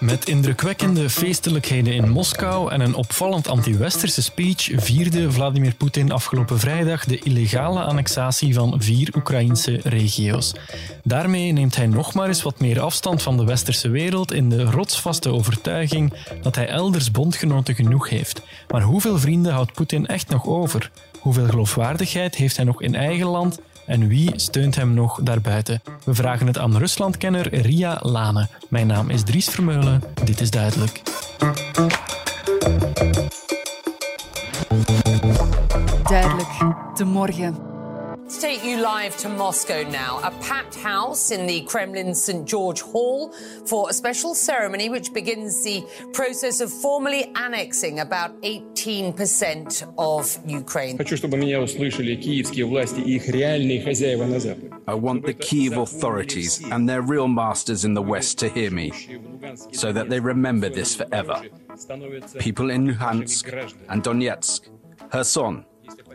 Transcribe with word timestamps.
Met 0.00 0.28
indrukwekkende 0.28 1.10
feestelijkheden 1.10 1.92
in 1.92 2.10
Moskou 2.10 2.72
en 2.72 2.80
een 2.80 2.94
opvallend 2.94 3.48
anti-westerse 3.48 4.22
speech 4.22 4.70
vierde 4.74 5.32
Vladimir 5.32 5.74
Poetin 5.74 6.12
afgelopen 6.12 6.58
vrijdag 6.58 7.04
de 7.04 7.18
illegale 7.18 7.82
annexatie 7.82 8.54
van 8.54 8.74
vier 8.82 9.12
Oekraïnse 9.16 9.80
regio's. 9.82 10.54
Daarmee 11.04 11.52
neemt 11.52 11.76
hij 11.76 11.86
nog 11.86 12.14
maar 12.14 12.28
eens 12.28 12.42
wat 12.42 12.60
meer 12.60 12.80
afstand 12.80 13.22
van 13.22 13.36
de 13.36 13.44
westerse 13.44 13.88
wereld 13.88 14.32
in 14.32 14.48
de 14.48 14.64
rotsvaste 14.64 15.32
overtuiging 15.32 16.12
dat 16.42 16.54
hij 16.54 16.68
elders 16.68 17.10
bondgenoten 17.10 17.74
genoeg 17.74 18.08
heeft. 18.08 18.42
Maar 18.68 18.82
hoeveel 18.82 19.18
vrienden 19.18 19.52
houdt 19.52 19.72
Poetin 19.72 20.06
echt 20.06 20.28
nog 20.28 20.46
over? 20.46 20.90
Hoeveel 21.20 21.46
geloofwaardigheid 21.46 22.34
heeft 22.34 22.56
hij 22.56 22.64
nog 22.64 22.82
in 22.82 22.94
eigen 22.94 23.26
land 23.26 23.60
en 23.86 24.08
wie 24.08 24.32
steunt 24.36 24.74
hem 24.74 24.94
nog 24.94 25.20
daarbuiten? 25.22 25.82
We 26.04 26.14
vragen 26.14 26.46
het 26.46 26.58
aan 26.58 26.76
Ruslandkenner 26.76 27.54
Ria 27.60 27.98
Lane. 28.02 28.48
Mijn 28.68 28.86
naam 28.86 29.10
is 29.10 29.22
Dries 29.22 29.48
Vermeulen. 29.48 30.02
Dit 30.24 30.40
is 30.40 30.50
duidelijk. 30.50 31.02
Duidelijk, 36.02 36.48
de 36.94 37.04
morgen. 37.04 37.77
Let's 38.27 38.41
take 38.41 38.63
you 38.63 38.81
live 38.81 39.15
to 39.17 39.29
Moscow 39.29 39.83
now. 39.83 40.19
A 40.23 40.31
packed 40.41 40.75
house 40.75 41.31
in 41.31 41.45
the 41.45 41.61
Kremlin's 41.61 42.23
St. 42.23 42.47
George 42.47 42.81
Hall 42.81 43.31
for 43.65 43.89
a 43.89 43.93
special 43.93 44.33
ceremony 44.33 44.89
which 44.89 45.13
begins 45.13 45.63
the 45.63 45.83
process 46.13 46.59
of 46.59 46.71
formally 46.71 47.31
annexing 47.35 47.99
about 47.99 48.41
18% 48.41 49.93
of 49.97 50.37
Ukraine. 50.47 50.97
Хочу, 50.97 51.17
чтобы 51.17 51.37
меня 51.37 51.61
услышали 51.61 52.15
киевские 52.15 52.65
власти 52.65 53.01
и 53.01 53.15
их 53.15 53.27
реальные 53.27 53.81
хозяева 53.83 54.25
на 54.25 54.39
Западе. 54.39 54.71
I 54.87 54.95
want 54.95 55.25
the 55.25 55.33
Kiev 55.33 55.77
authorities 55.77 56.61
and 56.71 56.89
their 56.89 57.01
real 57.01 57.27
masters 57.27 57.85
in 57.85 57.93
the 57.93 58.01
West 58.01 58.39
to 58.39 58.49
hear 58.49 58.71
me, 58.71 58.91
so 59.71 59.91
that 59.91 60.09
they 60.09 60.19
remember 60.19 60.69
this 60.69 60.95
forever. 60.95 61.41
People 62.39 62.69
in 62.69 62.87
Luhansk 62.87 63.47
and 63.89 64.03
Donetsk, 64.03 64.69
Kherson 65.11 65.65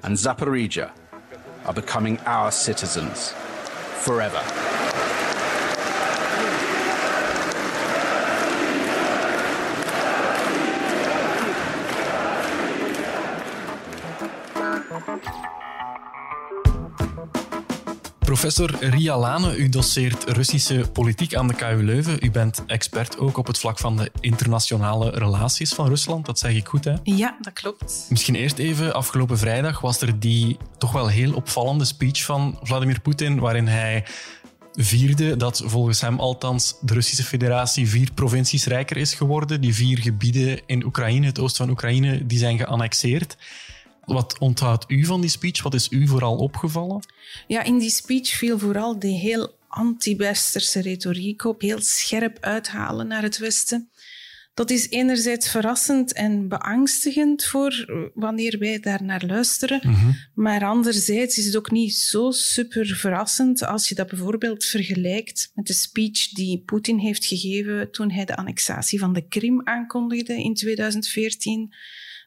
and 0.03 0.17
Zaporizhia 0.17 0.91
are 1.66 1.74
becoming 1.74 2.20
our 2.26 2.52
citizens 2.52 3.32
forever. 4.02 4.83
Professor 18.34 18.76
Ria 18.80 19.18
Lane, 19.18 19.58
u 19.58 19.70
doseert 19.70 20.24
Russische 20.24 20.86
politiek 20.94 21.36
aan 21.36 21.48
de 21.48 21.54
KU 21.54 21.84
Leuven. 21.84 22.18
U 22.22 22.32
bent 22.32 22.64
expert 22.68 23.18
ook 23.18 23.38
op 23.38 23.48
het 23.48 23.60
vlak 23.60 23.80
van 23.80 23.98
de 23.98 24.12
internationale 24.20 25.10
relaties 25.10 25.74
van 25.74 25.88
Rusland. 25.88 26.26
Dat 26.26 26.40
zeg 26.40 26.56
ik 26.56 26.68
goed, 26.68 26.84
hè? 26.84 26.94
Ja, 27.04 27.38
dat 27.42 27.54
klopt. 27.54 28.06
Misschien 28.10 28.36
eerst 28.36 28.58
even, 28.58 28.94
afgelopen 28.94 29.38
vrijdag 29.38 29.82
was 29.82 30.02
er 30.02 30.20
die 30.20 30.58
toch 30.78 30.92
wel 30.92 31.08
heel 31.08 31.34
opvallende 31.34 31.86
speech 31.86 32.24
van 32.24 32.60
Vladimir 32.62 33.02
Poetin, 33.02 33.40
waarin 33.40 33.68
hij 33.68 34.06
vierde 34.74 35.38
dat 35.38 35.64
volgens 35.66 36.02
hem 36.02 36.20
althans 36.20 36.76
de 36.82 36.94
Russische 36.94 37.24
federatie 37.24 37.90
vier 37.90 38.12
provincies 38.14 38.66
rijker 38.66 38.98
is 38.98 39.14
geworden. 39.14 39.62
Die 39.62 39.76
vier 39.76 40.00
gebieden 40.00 40.62
in 40.66 40.86
Oekraïne, 40.86 41.26
het 41.26 41.40
oosten 41.40 41.66
van 41.66 41.74
Oekraïne, 41.74 42.26
die 42.26 42.38
zijn 42.38 42.58
geannexeerd. 42.58 43.38
Wat 44.06 44.38
onthoudt 44.40 44.86
u 44.88 45.06
van 45.06 45.22
die 45.22 45.30
speech? 45.30 45.64
Wat 45.64 45.74
is 45.74 45.92
u 45.92 46.08
vooral 46.08 46.36
opgevallen? 46.36 47.06
Ja, 47.48 47.64
in 47.64 47.78
die 47.78 47.90
speech 47.90 48.28
viel 48.28 48.60
vooral 48.60 49.00
die 49.00 49.18
heel 49.18 49.58
anti-westerse 49.68 50.82
retoriek 50.82 51.44
op, 51.44 51.62
heel 51.62 51.82
scherp 51.82 52.38
uithalen 52.42 53.08
naar 53.08 53.22
het 53.22 53.38
Westen. 53.38 53.90
Dat 54.54 54.70
is 54.70 54.90
enerzijds 54.90 55.50
verrassend 55.50 56.14
en 56.14 56.48
beangstigend 56.48 57.44
voor 57.46 57.86
wanneer 58.14 58.60
wij 58.60 58.80
daar 58.80 59.04
naar 59.04 59.24
luisteren. 59.26 59.82
Maar 60.34 60.66
anderzijds 60.66 61.38
is 61.38 61.46
het 61.46 61.58
ook 61.58 61.72
niet 61.72 61.96
zo 61.96 62.32
super 62.32 62.86
verrassend 62.86 63.64
als 63.64 63.90
je 63.90 63.96
dat 63.96 64.08
bijvoorbeeld 64.08 64.66
vergelijkt 64.66 65.52
met 65.56 65.68
de 65.68 65.74
speech 65.74 66.30
die 66.30 66.62
Poetin 66.66 66.98
heeft 66.98 67.26
gegeven 67.26 67.92
toen 67.92 68.12
hij 68.12 68.26
de 68.26 68.36
annexatie 68.36 69.00
van 69.00 69.14
de 69.14 69.28
Krim 69.28 69.62
aankondigde 69.64 70.34
in 70.34 70.54
2014. 70.54 71.74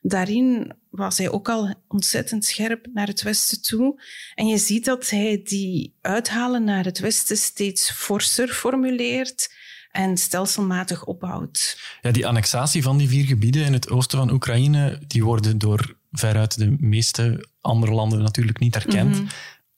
Daarin 0.08 0.72
was 0.90 1.18
hij 1.18 1.30
ook 1.30 1.48
al 1.48 1.74
ontzettend 1.88 2.44
scherp 2.44 2.86
naar 2.92 3.06
het 3.06 3.22
Westen 3.22 3.62
toe. 3.62 4.02
En 4.34 4.46
je 4.46 4.58
ziet 4.58 4.84
dat 4.84 5.10
hij 5.10 5.40
die 5.44 5.94
uithalen 6.00 6.64
naar 6.64 6.84
het 6.84 6.98
Westen 6.98 7.36
steeds 7.36 7.90
forser 7.90 8.48
formuleert 8.48 9.54
en 9.90 10.16
stelselmatig 10.16 11.04
opbouwt. 11.04 11.80
Ja, 12.00 12.10
die 12.10 12.26
annexatie 12.26 12.82
van 12.82 12.96
die 12.96 13.08
vier 13.08 13.24
gebieden 13.24 13.64
in 13.64 13.72
het 13.72 13.90
oosten 13.90 14.18
van 14.18 14.30
Oekraïne, 14.30 15.00
die 15.06 15.24
worden 15.24 15.58
door 15.58 15.96
veruit 16.12 16.58
de 16.58 16.76
meeste 16.78 17.48
andere 17.60 17.92
landen 17.92 18.22
natuurlijk 18.22 18.58
niet 18.58 18.74
erkend. 18.74 19.22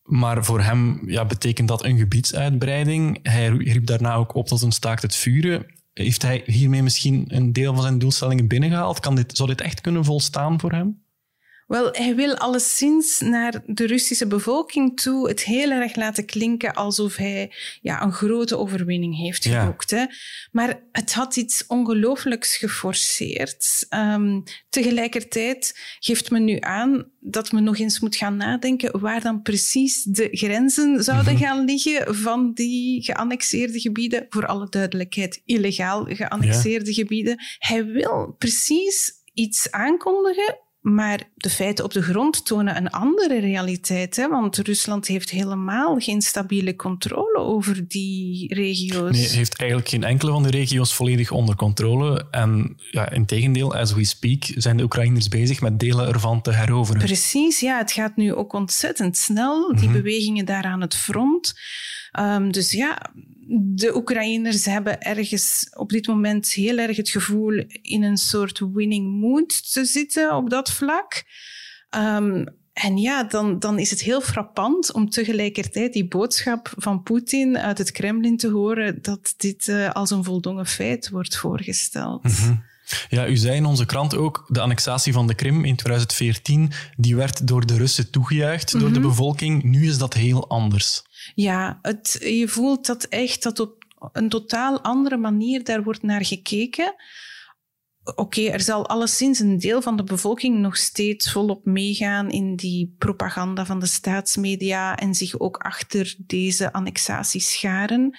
Maar 0.02 0.44
voor 0.44 0.60
hem 0.60 1.02
ja, 1.06 1.24
betekent 1.24 1.68
dat 1.68 1.84
een 1.84 1.98
gebiedsuitbreiding. 1.98 3.18
Hij 3.22 3.48
riep 3.48 3.86
daarna 3.86 4.14
ook 4.14 4.34
op 4.34 4.46
tot 4.46 4.62
een 4.62 4.72
staakt 4.72 5.02
het 5.02 5.16
vuren. 5.16 5.66
Heeft 5.98 6.22
hij 6.22 6.42
hiermee 6.46 6.82
misschien 6.82 7.24
een 7.28 7.52
deel 7.52 7.74
van 7.74 7.82
zijn 7.82 7.98
doelstellingen 7.98 8.46
binnengehaald? 8.48 9.00
Kan 9.00 9.14
dit, 9.14 9.36
zou 9.36 9.48
dit 9.48 9.60
echt 9.60 9.80
kunnen 9.80 10.04
volstaan 10.04 10.60
voor 10.60 10.72
hem? 10.72 11.02
Wel, 11.68 11.88
hij 11.92 12.14
wil 12.14 12.36
alleszins 12.36 13.20
naar 13.20 13.62
de 13.66 13.86
Russische 13.86 14.26
bevolking 14.26 15.00
toe 15.00 15.28
het 15.28 15.42
heel 15.42 15.70
erg 15.70 15.96
laten 15.96 16.24
klinken 16.24 16.74
alsof 16.74 17.16
hij 17.16 17.52
ja, 17.80 18.02
een 18.02 18.12
grote 18.12 18.56
overwinning 18.56 19.16
heeft 19.16 19.44
Ja. 19.44 19.60
geboekt. 19.60 19.90
Hè. 19.90 20.04
Maar 20.52 20.82
het 20.92 21.12
had 21.12 21.36
iets 21.36 21.66
ongelooflijks 21.66 22.56
geforceerd. 22.56 23.86
Ehm, 23.88 24.40
tegelijkertijd 24.68 25.78
geeft 25.98 26.30
men 26.30 26.44
nu 26.44 26.56
aan 26.60 27.10
dat 27.20 27.52
men 27.52 27.64
nog 27.64 27.78
eens 27.78 28.00
moet 28.00 28.16
gaan 28.16 28.36
nadenken 28.36 29.00
waar 29.00 29.22
dan 29.22 29.42
precies 29.42 30.02
de 30.02 30.28
grenzen 30.30 31.04
zouden 31.04 31.36
gaan 31.38 31.64
liggen 31.64 32.14
van 32.14 32.52
die 32.52 33.02
geannexeerde 33.02 33.80
gebieden. 33.80 34.26
Voor 34.28 34.46
alle 34.46 34.68
duidelijkheid, 34.68 35.42
illegaal 35.44 36.04
geannexeerde 36.04 36.92
gebieden. 36.92 37.36
Hij 37.58 37.84
wil 37.84 38.34
precies 38.38 39.12
iets 39.34 39.70
aankondigen 39.70 40.58
maar 40.80 41.22
de 41.34 41.50
feiten 41.50 41.84
op 41.84 41.92
de 41.92 42.02
grond 42.02 42.46
tonen 42.46 42.76
een 42.76 42.90
andere 42.90 43.40
realiteit. 43.40 44.16
Hè? 44.16 44.28
Want 44.28 44.56
Rusland 44.56 45.06
heeft 45.06 45.30
helemaal 45.30 45.98
geen 45.98 46.22
stabiele 46.22 46.76
controle 46.76 47.38
over 47.38 47.88
die 47.88 48.54
regio's. 48.54 49.16
Nee, 49.16 49.28
heeft 49.28 49.56
eigenlijk 49.56 49.90
geen 49.90 50.04
enkele 50.04 50.30
van 50.30 50.42
de 50.42 50.50
regio's 50.50 50.94
volledig 50.94 51.30
onder 51.30 51.56
controle. 51.56 52.26
En 52.30 52.76
ja, 52.90 53.10
in 53.10 53.26
tegendeel, 53.26 53.74
as 53.74 53.92
we 53.92 54.04
speak, 54.04 54.44
zijn 54.54 54.76
de 54.76 54.82
Oekraïners 54.82 55.28
bezig 55.28 55.60
met 55.60 55.80
delen 55.80 56.08
ervan 56.08 56.42
te 56.42 56.52
heroveren. 56.52 57.02
Precies, 57.02 57.60
ja, 57.60 57.78
het 57.78 57.92
gaat 57.92 58.16
nu 58.16 58.34
ook 58.34 58.52
ontzettend 58.52 59.16
snel, 59.16 59.76
die 59.76 59.90
bewegingen 59.90 60.44
daar 60.44 60.64
aan 60.64 60.80
het 60.80 60.94
front. 60.94 61.54
Ehm, 62.12 62.50
dus 62.50 62.70
ja, 62.70 63.12
de 63.50 63.96
Oekraïners 63.96 64.64
hebben 64.64 65.00
ergens 65.00 65.70
op 65.76 65.90
dit 65.90 66.06
moment 66.06 66.52
heel 66.52 66.78
erg 66.78 66.96
het 66.96 67.08
gevoel 67.08 67.64
in 67.82 68.02
een 68.02 68.16
soort 68.16 68.62
winning 68.72 69.20
mood 69.20 69.72
te 69.72 69.84
zitten 69.84 70.36
op 70.36 70.50
dat 70.50 70.70
vlak. 70.70 71.24
Ehm, 71.90 72.44
en 72.72 72.96
ja, 72.96 73.24
dan, 73.24 73.58
dan 73.58 73.78
is 73.78 73.90
het 73.90 74.00
heel 74.00 74.20
frappant 74.20 74.92
om 74.92 75.10
tegelijkertijd 75.10 75.92
die 75.92 76.08
boodschap 76.08 76.72
van 76.76 77.02
Poetin 77.02 77.58
uit 77.58 77.78
het 77.78 77.90
Kremlin 77.90 78.36
te 78.36 78.48
horen 78.48 79.02
dat 79.02 79.34
dit 79.36 79.68
eh, 79.68 79.90
als 79.90 80.10
een 80.10 80.24
voldongen 80.24 80.66
feit 80.66 81.08
wordt 81.08 81.36
voorgesteld. 81.36 82.22
Ja, 83.08 83.26
u 83.26 83.36
zei 83.36 83.56
in 83.56 83.64
onze 83.64 83.86
krant 83.86 84.16
ook, 84.16 84.44
de 84.48 84.60
annexatie 84.60 85.12
van 85.12 85.26
de 85.26 85.34
Krim 85.34 85.64
in 85.64 85.76
2014, 85.76 86.72
die 86.96 87.16
werd 87.16 87.46
door 87.46 87.66
de 87.66 87.76
Russen 87.76 88.10
toegejuicht, 88.10 88.78
door 88.78 88.92
de 88.92 89.00
bevolking. 89.00 89.62
Nu 89.62 89.86
is 89.86 89.98
dat 89.98 90.14
heel 90.14 90.48
anders. 90.48 91.02
Ja, 91.34 91.78
het, 91.82 92.16
je 92.20 92.48
voelt 92.48 92.86
dat 92.86 93.04
echt 93.04 93.42
dat 93.42 93.60
op 93.60 93.84
een 94.12 94.28
totaal 94.28 94.80
andere 94.80 95.16
manier 95.16 95.64
daar 95.64 95.82
wordt 95.82 96.02
naar 96.02 96.24
gekeken. 96.24 96.94
Oké, 98.14 98.40
er 98.40 98.60
zal 98.60 98.88
alleszins 98.88 99.38
een 99.38 99.58
deel 99.58 99.82
van 99.82 99.96
de 99.96 100.04
bevolking 100.04 100.58
nog 100.58 100.76
steeds 100.76 101.32
volop 101.32 101.64
meegaan 101.64 102.30
in 102.30 102.56
die 102.56 102.94
propaganda 102.98 103.66
van 103.66 103.80
de 103.80 103.86
staatsmedia 103.86 104.96
en 104.96 105.14
zich 105.14 105.38
ook 105.38 105.56
achter 105.56 106.14
deze 106.18 106.72
annexatie 106.72 107.40
scharen. 107.40 108.18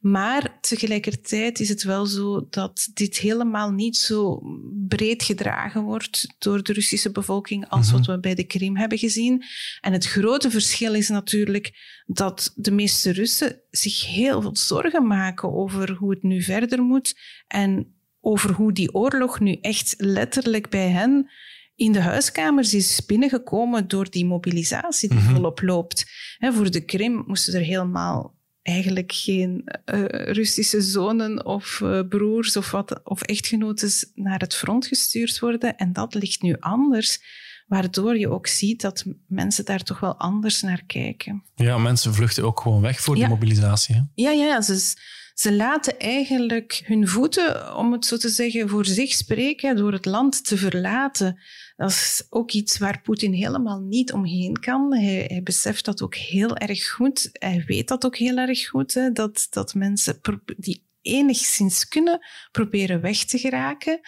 Maar 0.00 0.58
tegelijkertijd 0.60 1.60
is 1.60 1.68
het 1.68 1.82
wel 1.82 2.06
zo 2.06 2.46
dat 2.50 2.90
dit 2.94 3.18
helemaal 3.18 3.70
niet 3.70 3.96
zo 3.96 4.42
breed 4.88 5.22
gedragen 5.22 5.82
wordt 5.82 6.34
door 6.38 6.62
de 6.62 6.72
Russische 6.72 7.10
bevolking 7.10 7.68
als 7.68 7.90
wat 7.90 8.06
we 8.06 8.20
bij 8.20 8.34
de 8.34 8.44
Krim 8.44 8.76
hebben 8.76 8.98
gezien. 8.98 9.44
En 9.80 9.92
het 9.92 10.06
grote 10.06 10.50
verschil 10.50 10.94
is 10.94 11.08
natuurlijk 11.08 11.72
dat 12.06 12.52
de 12.54 12.70
meeste 12.70 13.12
Russen 13.12 13.60
zich 13.70 14.06
heel 14.06 14.42
veel 14.42 14.56
zorgen 14.56 15.06
maken 15.06 15.52
over 15.52 15.92
hoe 15.92 16.10
het 16.10 16.22
nu 16.22 16.42
verder 16.42 16.82
moet 16.82 17.14
en 17.46 17.97
over 18.28 18.52
hoe 18.52 18.72
die 18.72 18.94
oorlog 18.94 19.40
nu 19.40 19.58
echt 19.60 19.94
letterlijk 19.98 20.68
bij 20.68 20.88
hen 20.88 21.30
in 21.74 21.92
de 21.92 22.00
huiskamers 22.00 22.74
is 22.74 23.04
binnengekomen 23.06 23.88
door 23.88 24.10
die 24.10 24.26
mobilisatie 24.26 25.08
die 25.08 25.18
volop 25.18 25.62
loopt. 25.62 26.06
voor 26.38 26.70
de 26.70 26.84
Krim 26.84 27.24
moesten 27.26 27.54
er 27.54 27.60
helemaal 27.60 28.36
eigenlijk 28.62 29.12
geen 29.12 29.64
uh, 29.64 30.04
Russische 30.08 30.80
zonen 30.80 31.46
of 31.46 31.80
uh, 31.82 32.00
broers 32.08 32.56
of, 32.56 32.70
wat, 32.70 33.00
of 33.04 33.22
echtgenoten 33.22 33.90
naar 34.14 34.38
het 34.38 34.54
front 34.54 34.86
gestuurd 34.86 35.38
worden. 35.38 35.76
En 35.76 35.92
dat 35.92 36.14
ligt 36.14 36.42
nu 36.42 36.56
anders, 36.60 37.20
waardoor 37.66 38.18
je 38.18 38.30
ook 38.30 38.46
ziet 38.46 38.80
dat 38.80 39.04
mensen 39.26 39.64
daar 39.64 39.82
toch 39.82 40.00
wel 40.00 40.16
anders 40.16 40.62
naar 40.62 40.82
kijken. 40.86 41.44
Ja, 41.54 41.78
mensen 41.78 42.14
vluchten 42.14 42.44
ook 42.44 42.60
gewoon 42.60 42.80
weg 42.80 43.00
voor 43.00 43.16
ja. 43.16 43.22
de 43.22 43.28
mobilisatie. 43.28 43.94
Hè? 43.94 44.00
Ja, 44.14 44.30
ja, 44.30 44.60
ze, 44.60 44.94
ze 45.40 45.52
laten 45.52 45.98
eigenlijk 45.98 46.82
hun 46.84 47.08
voeten, 47.08 47.76
om 47.76 47.92
het 47.92 48.04
zo 48.04 48.16
te 48.16 48.28
zeggen, 48.28 48.68
voor 48.68 48.84
zich 48.84 49.12
spreken 49.12 49.76
door 49.76 49.92
het 49.92 50.04
land 50.04 50.44
te 50.44 50.56
verlaten. 50.56 51.40
Dat 51.76 51.90
is 51.90 52.26
ook 52.30 52.52
iets 52.52 52.78
waar 52.78 53.00
Poetin 53.00 53.32
helemaal 53.32 53.80
niet 53.80 54.12
omheen 54.12 54.60
kan. 54.60 54.94
Hij, 54.94 55.24
hij, 55.28 55.42
beseft 55.42 55.84
dat 55.84 56.02
ook 56.02 56.14
heel 56.14 56.56
erg 56.56 56.88
goed. 56.90 57.28
Hij 57.32 57.64
weet 57.66 57.88
dat 57.88 58.04
ook 58.04 58.16
heel 58.16 58.36
erg 58.36 58.68
goed, 58.68 58.94
hè, 58.94 59.12
dat, 59.12 59.46
dat 59.50 59.74
mensen 59.74 60.20
die 60.56 60.86
enigszins 61.02 61.88
kunnen 61.88 62.26
proberen 62.50 63.00
weg 63.00 63.24
te 63.24 63.38
geraken. 63.38 64.00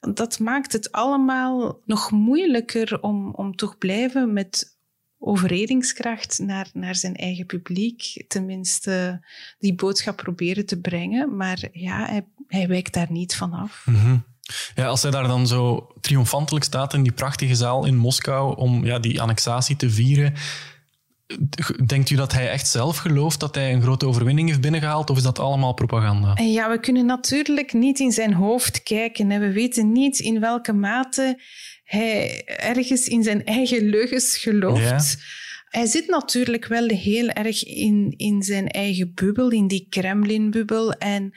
Dat 0.00 0.38
maakt 0.38 0.72
het 0.72 0.92
allemaal 0.92 1.80
nog 1.84 2.10
moeilijker 2.10 3.00
om, 3.00 3.34
om 3.34 3.56
toch 3.56 3.78
blijven 3.78 4.32
met 4.32 4.80
overredingskracht 5.24 6.38
naar, 6.38 6.70
naar 6.72 6.94
zijn 6.94 7.16
eigen 7.16 7.46
publiek, 7.46 8.24
tenminste 8.28 9.24
die 9.58 9.74
boodschap 9.74 10.16
proberen 10.16 10.66
te 10.66 10.80
brengen. 10.80 11.36
Maar 11.36 11.68
ja, 11.72 12.06
hij, 12.06 12.24
hij 12.46 12.68
wijkt 12.68 12.92
daar 12.92 13.12
niet 13.12 13.34
van 13.34 13.52
af. 13.52 13.84
Mm 13.86 14.30
ja, 14.74 14.86
als 14.86 15.02
hij 15.02 15.10
daar 15.10 15.26
dan 15.26 15.46
zo 15.46 15.86
triomfantelijk 16.00 16.64
staat 16.64 16.94
in 16.94 17.02
die 17.02 17.12
prachtige 17.12 17.54
zaal 17.54 17.84
in 17.84 17.96
Moskou 17.96 18.56
om 18.56 18.84
ja, 18.84 18.98
die 18.98 19.20
annexatie 19.20 19.76
te 19.76 19.90
vieren, 19.90 20.34
denkt 21.86 22.10
u 22.10 22.16
dat 22.16 22.32
hij 22.32 22.50
echt 22.50 22.68
zelf 22.68 22.96
gelooft 22.96 23.40
dat 23.40 23.54
hij 23.54 23.72
een 23.72 23.82
grote 23.82 24.06
overwinning 24.06 24.48
heeft 24.48 24.60
binnengehaald 24.60 25.10
of 25.10 25.16
is 25.16 25.22
dat 25.22 25.38
allemaal 25.38 25.72
propaganda? 25.72 26.42
Ja, 26.42 26.70
we 26.70 26.80
kunnen 26.80 27.06
natuurlijk 27.06 27.72
niet 27.72 28.00
in 28.00 28.12
zijn 28.12 28.34
hoofd 28.34 28.82
kijken. 28.82 29.30
en 29.30 29.40
We 29.40 29.52
weten 29.52 29.92
niet 29.92 30.18
in 30.18 30.40
welke 30.40 30.72
mate 30.72 31.40
hij 31.92 32.42
ergens 32.44 33.08
in 33.08 33.22
zijn 33.22 33.44
eigen 33.44 33.88
leugens 33.88 34.38
gelooft. 34.38 35.16
Hij 35.68 35.86
zit 35.86 36.06
natuurlijk 36.08 36.66
wel 36.66 36.88
heel 36.88 37.28
erg 37.28 37.64
in, 37.64 38.14
in 38.16 38.42
zijn 38.42 38.68
eigen 38.68 39.12
bubbel, 39.14 39.50
in 39.50 39.66
die 39.66 39.86
Kremlin-bubbel. 39.88 40.92
En 40.92 41.32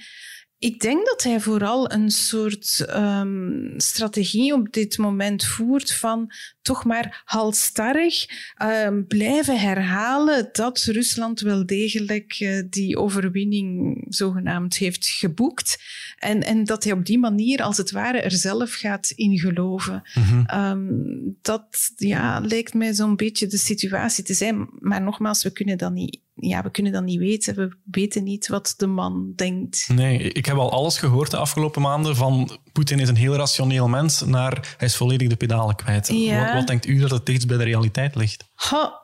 ik 0.59 0.79
denk 0.79 1.05
dat 1.05 1.23
hij 1.23 1.39
vooral 1.39 1.91
een 1.91 2.09
soort 2.09 2.85
um, 2.89 3.73
strategie 3.77 4.53
op 4.53 4.73
dit 4.73 4.97
moment 4.97 5.45
voert 5.45 5.93
van 5.93 6.31
toch 6.61 6.85
maar 6.85 7.21
halstarrig 7.25 8.25
um, 8.63 9.07
blijven 9.07 9.59
herhalen 9.59 10.49
dat 10.51 10.83
Rusland 10.83 11.39
wel 11.39 11.65
degelijk 11.65 12.39
uh, 12.39 12.63
die 12.69 12.97
overwinning 12.97 13.97
zogenaamd 14.09 14.77
heeft 14.77 15.07
geboekt. 15.07 15.83
En, 16.17 16.43
en 16.43 16.63
dat 16.63 16.83
hij 16.83 16.93
op 16.93 17.05
die 17.05 17.19
manier 17.19 17.61
als 17.61 17.77
het 17.77 17.91
ware 17.91 18.21
er 18.21 18.31
zelf 18.31 18.73
gaat 18.73 19.09
in 19.15 19.39
geloven. 19.39 20.03
Mm 20.13 20.23
-hmm. 20.23 20.59
um, 20.59 21.37
dat 21.41 21.91
ja, 21.95 22.39
lijkt 22.39 22.73
mij 22.73 22.93
zo'n 22.93 23.15
beetje 23.15 23.47
de 23.47 23.57
situatie 23.57 24.23
te 24.23 24.33
zijn. 24.33 24.69
Maar 24.79 25.01
nogmaals, 25.01 25.43
we 25.43 25.51
kunnen 25.51 25.77
dat 25.77 25.91
niet 25.91 26.23
ja, 26.35 26.61
we 26.63 26.71
kunnen 26.71 26.91
dat 26.91 27.03
niet 27.03 27.19
weten. 27.19 27.55
We 27.55 27.75
weten 27.83 28.23
niet 28.23 28.47
wat 28.47 28.73
de 28.77 28.87
man 28.87 29.33
denkt. 29.35 29.89
Nee, 29.93 30.19
ik 30.19 30.44
heb 30.45 30.57
al 30.57 30.71
alles 30.71 30.97
gehoord 30.97 31.31
de 31.31 31.37
afgelopen 31.37 31.81
maanden 31.81 32.15
van 32.15 32.59
Poetin 32.71 32.99
is 32.99 33.09
een 33.09 33.15
heel 33.15 33.35
rationeel 33.35 33.87
mens 33.87 34.21
naar 34.21 34.75
hij 34.77 34.87
is 34.87 34.95
volledig 34.95 35.27
de 35.27 35.35
pedalen 35.35 35.75
kwijt. 35.75 36.07
Wat, 36.07 36.53
wat, 36.53 36.67
denkt 36.67 36.87
u 36.87 36.99
dat 36.99 37.11
het 37.11 37.25
dichtst 37.25 37.47
bij 37.47 37.57
de 37.57 37.63
realiteit 37.63 38.15
ligt? 38.15 38.45
Ha, 38.53 39.01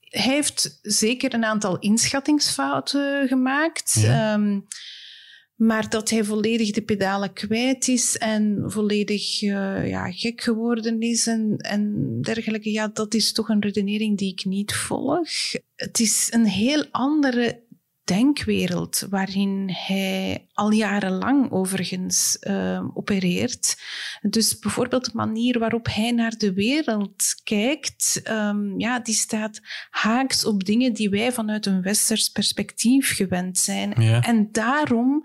hij 0.00 0.34
heeft 0.34 0.78
zeker 0.82 1.34
een 1.34 1.44
aantal 1.44 1.78
inschattingsfouten 1.78 3.28
gemaakt. 3.28 3.98
Ja. 4.00 4.34
Um, 4.34 4.66
maar 5.58 5.88
dat 5.88 6.10
hij 6.10 6.24
volledig 6.24 6.70
de 6.70 6.82
pedalen 6.82 7.32
kwijt 7.32 7.88
is 7.88 8.16
en 8.16 8.62
volledig 8.66 9.42
uh, 9.42 9.88
ja, 9.88 10.10
gek 10.12 10.40
geworden 10.40 11.00
is 11.00 11.26
en, 11.26 11.56
en 11.56 12.12
dergelijke, 12.20 12.70
ja, 12.70 12.88
dat 12.92 13.14
is 13.14 13.32
toch 13.32 13.48
een 13.48 13.62
redenering 13.62 14.18
die 14.18 14.32
ik 14.32 14.44
niet 14.44 14.74
volg. 14.74 15.30
Het 15.74 16.00
is 16.00 16.28
een 16.30 16.46
heel 16.46 16.86
andere 16.90 17.62
denkwereld 18.08 19.06
waarin 19.10 19.70
hij 19.72 20.46
al 20.52 20.70
jarenlang 20.70 21.50
overigens 21.50 22.36
uh, 22.40 22.84
opereert. 22.94 23.76
Dus 24.20 24.58
bijvoorbeeld 24.58 25.04
de 25.04 25.10
manier 25.14 25.58
waarop 25.58 25.86
hij 25.86 26.10
naar 26.10 26.36
de 26.36 26.52
wereld 26.52 27.40
kijkt, 27.44 28.20
um, 28.30 28.80
ja, 28.80 29.00
die 29.00 29.14
staat 29.14 29.60
haaks 29.90 30.44
op 30.44 30.64
dingen 30.64 30.92
die 30.92 31.10
wij 31.10 31.32
vanuit 31.32 31.66
een 31.66 31.82
westers 31.82 32.28
perspectief 32.28 33.16
gewend 33.16 33.58
zijn. 33.58 33.94
Ja. 34.02 34.20
En 34.22 34.48
daarom 34.52 35.24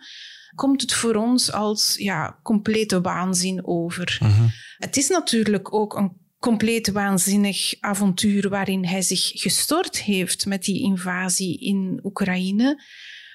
komt 0.55 0.81
het 0.81 0.93
voor 0.93 1.15
ons 1.15 1.51
als 1.51 1.95
ja, 1.97 2.39
complete 2.43 3.01
waanzin 3.01 3.65
over. 3.65 4.19
Uh 4.23 4.37
-huh. 4.37 4.49
Het 4.77 4.97
is 4.97 5.07
natuurlijk 5.07 5.73
ook 5.73 5.95
een 5.95 6.21
compleet 6.43 6.91
waanzinnig 6.91 7.75
avontuur 7.79 8.49
waarin 8.49 8.85
hij 8.85 9.01
zich 9.01 9.31
gestort 9.33 10.01
heeft 10.01 10.45
met 10.45 10.63
die 10.63 10.81
invasie 10.81 11.59
in 11.59 11.99
Oekraïne. 12.03 12.83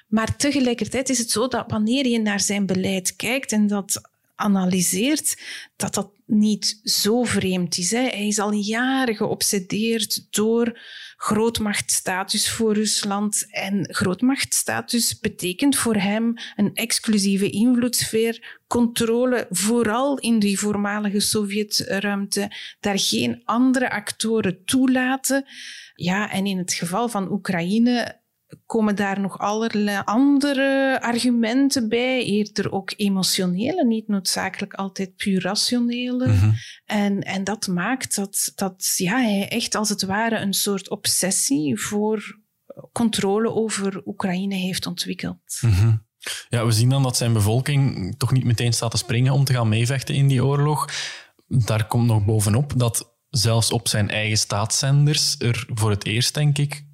Maar 0.08 0.37
tegelijkertijd 0.37 1.08
is 1.08 1.19
het 1.19 1.31
zo 1.31 1.49
dat 1.49 1.70
wanneer 1.70 2.06
je 2.06 2.20
naar 2.20 2.40
zijn 2.40 2.66
beleid 2.66 3.16
kijkt 3.16 3.52
en 3.52 3.66
dat 3.66 4.00
analyseert, 4.34 5.43
dat 5.76 5.94
dat 5.94 6.10
niet 6.26 6.81
zo 6.82 7.22
vreemd 7.22 7.78
is. 7.78 7.90
Hè. 7.90 8.00
Hij 8.00 8.26
is 8.26 8.38
al 8.38 8.52
jaren 8.52 9.16
geobsedeerd 9.16 10.26
door 10.31 10.81
grootmachtstatus 11.20 12.50
voor 12.50 12.74
Rusland. 12.74 13.46
En 13.50 13.94
grootmachtstatus 13.94 15.18
betekent 15.18 15.76
voor 15.76 15.94
hem 15.94 16.34
een 16.56 16.74
exclusieve 16.74 17.50
invloedssfeer, 17.50 18.60
controle 18.66 19.46
vooral 19.50 20.18
in 20.18 20.38
die 20.38 20.58
voormalige 20.58 21.20
Sovjetruimte, 21.20 22.50
daar 22.80 22.98
geen 22.98 23.42
andere 23.44 23.90
actoren 23.90 24.64
toelaten. 24.64 25.44
Ja, 25.94 26.30
en 26.30 26.46
in 26.46 26.58
het 26.58 26.72
geval 26.72 27.08
van 27.08 27.32
Oekraïne 27.32 28.17
komen 28.66 28.96
daar 28.96 29.20
nog 29.20 29.38
allerlei 29.38 30.02
andere 30.04 30.98
argumenten 31.02 31.88
bij, 31.88 32.24
eerder 32.24 32.72
ook 32.72 32.92
emotionele, 32.96 33.84
niet 33.84 34.08
noodzakelijk 34.08 34.74
altijd 34.74 35.16
puur 35.16 35.42
rationele. 35.42 36.28
Mhm. 36.28 36.50
en, 36.84 37.20
en 37.20 37.44
dat 37.44 37.66
maakt 37.66 38.14
dat, 38.14 38.52
dat 38.54 38.92
ja, 38.96 39.20
hij 39.20 39.48
echt 39.48 39.74
als 39.74 39.88
het 39.88 40.02
ware 40.02 40.38
een 40.38 40.54
soort 40.54 40.90
obsessie 40.90 41.80
voor 41.80 42.40
controle 42.92 43.52
over 43.52 44.02
Oekraïne 44.04 44.54
heeft 44.54 44.87
ontwikkeld. 44.87 45.58
Mhm. 45.61 45.96
Ja, 46.49 46.66
we 46.66 46.73
zien 46.73 46.88
dan 46.88 47.02
dat 47.02 47.16
zijn 47.16 47.32
bevolking 47.32 48.14
toch 48.18 48.32
niet 48.32 48.44
meteen 48.44 48.73
staat 48.73 48.90
te 48.90 48.96
springen 48.96 49.32
om 49.32 49.44
te 49.44 49.52
gaan 49.52 49.68
meevechten 49.68 50.14
in 50.14 50.26
die 50.26 50.44
oorlog. 50.44 50.88
Daar 51.46 51.87
komt 51.87 52.06
nog 52.06 52.25
bovenop 52.25 52.73
dat 52.76 53.16
zelfs 53.30 53.73
op 53.73 53.88
zijn 53.88 54.11
eigen 54.11 54.38
staatszenders 54.38 55.37
er 55.38 55.66
voor 55.75 55.90
het 55.90 56.04
eerst, 56.04 56.34
denk 56.34 56.58
ik, 56.58 56.87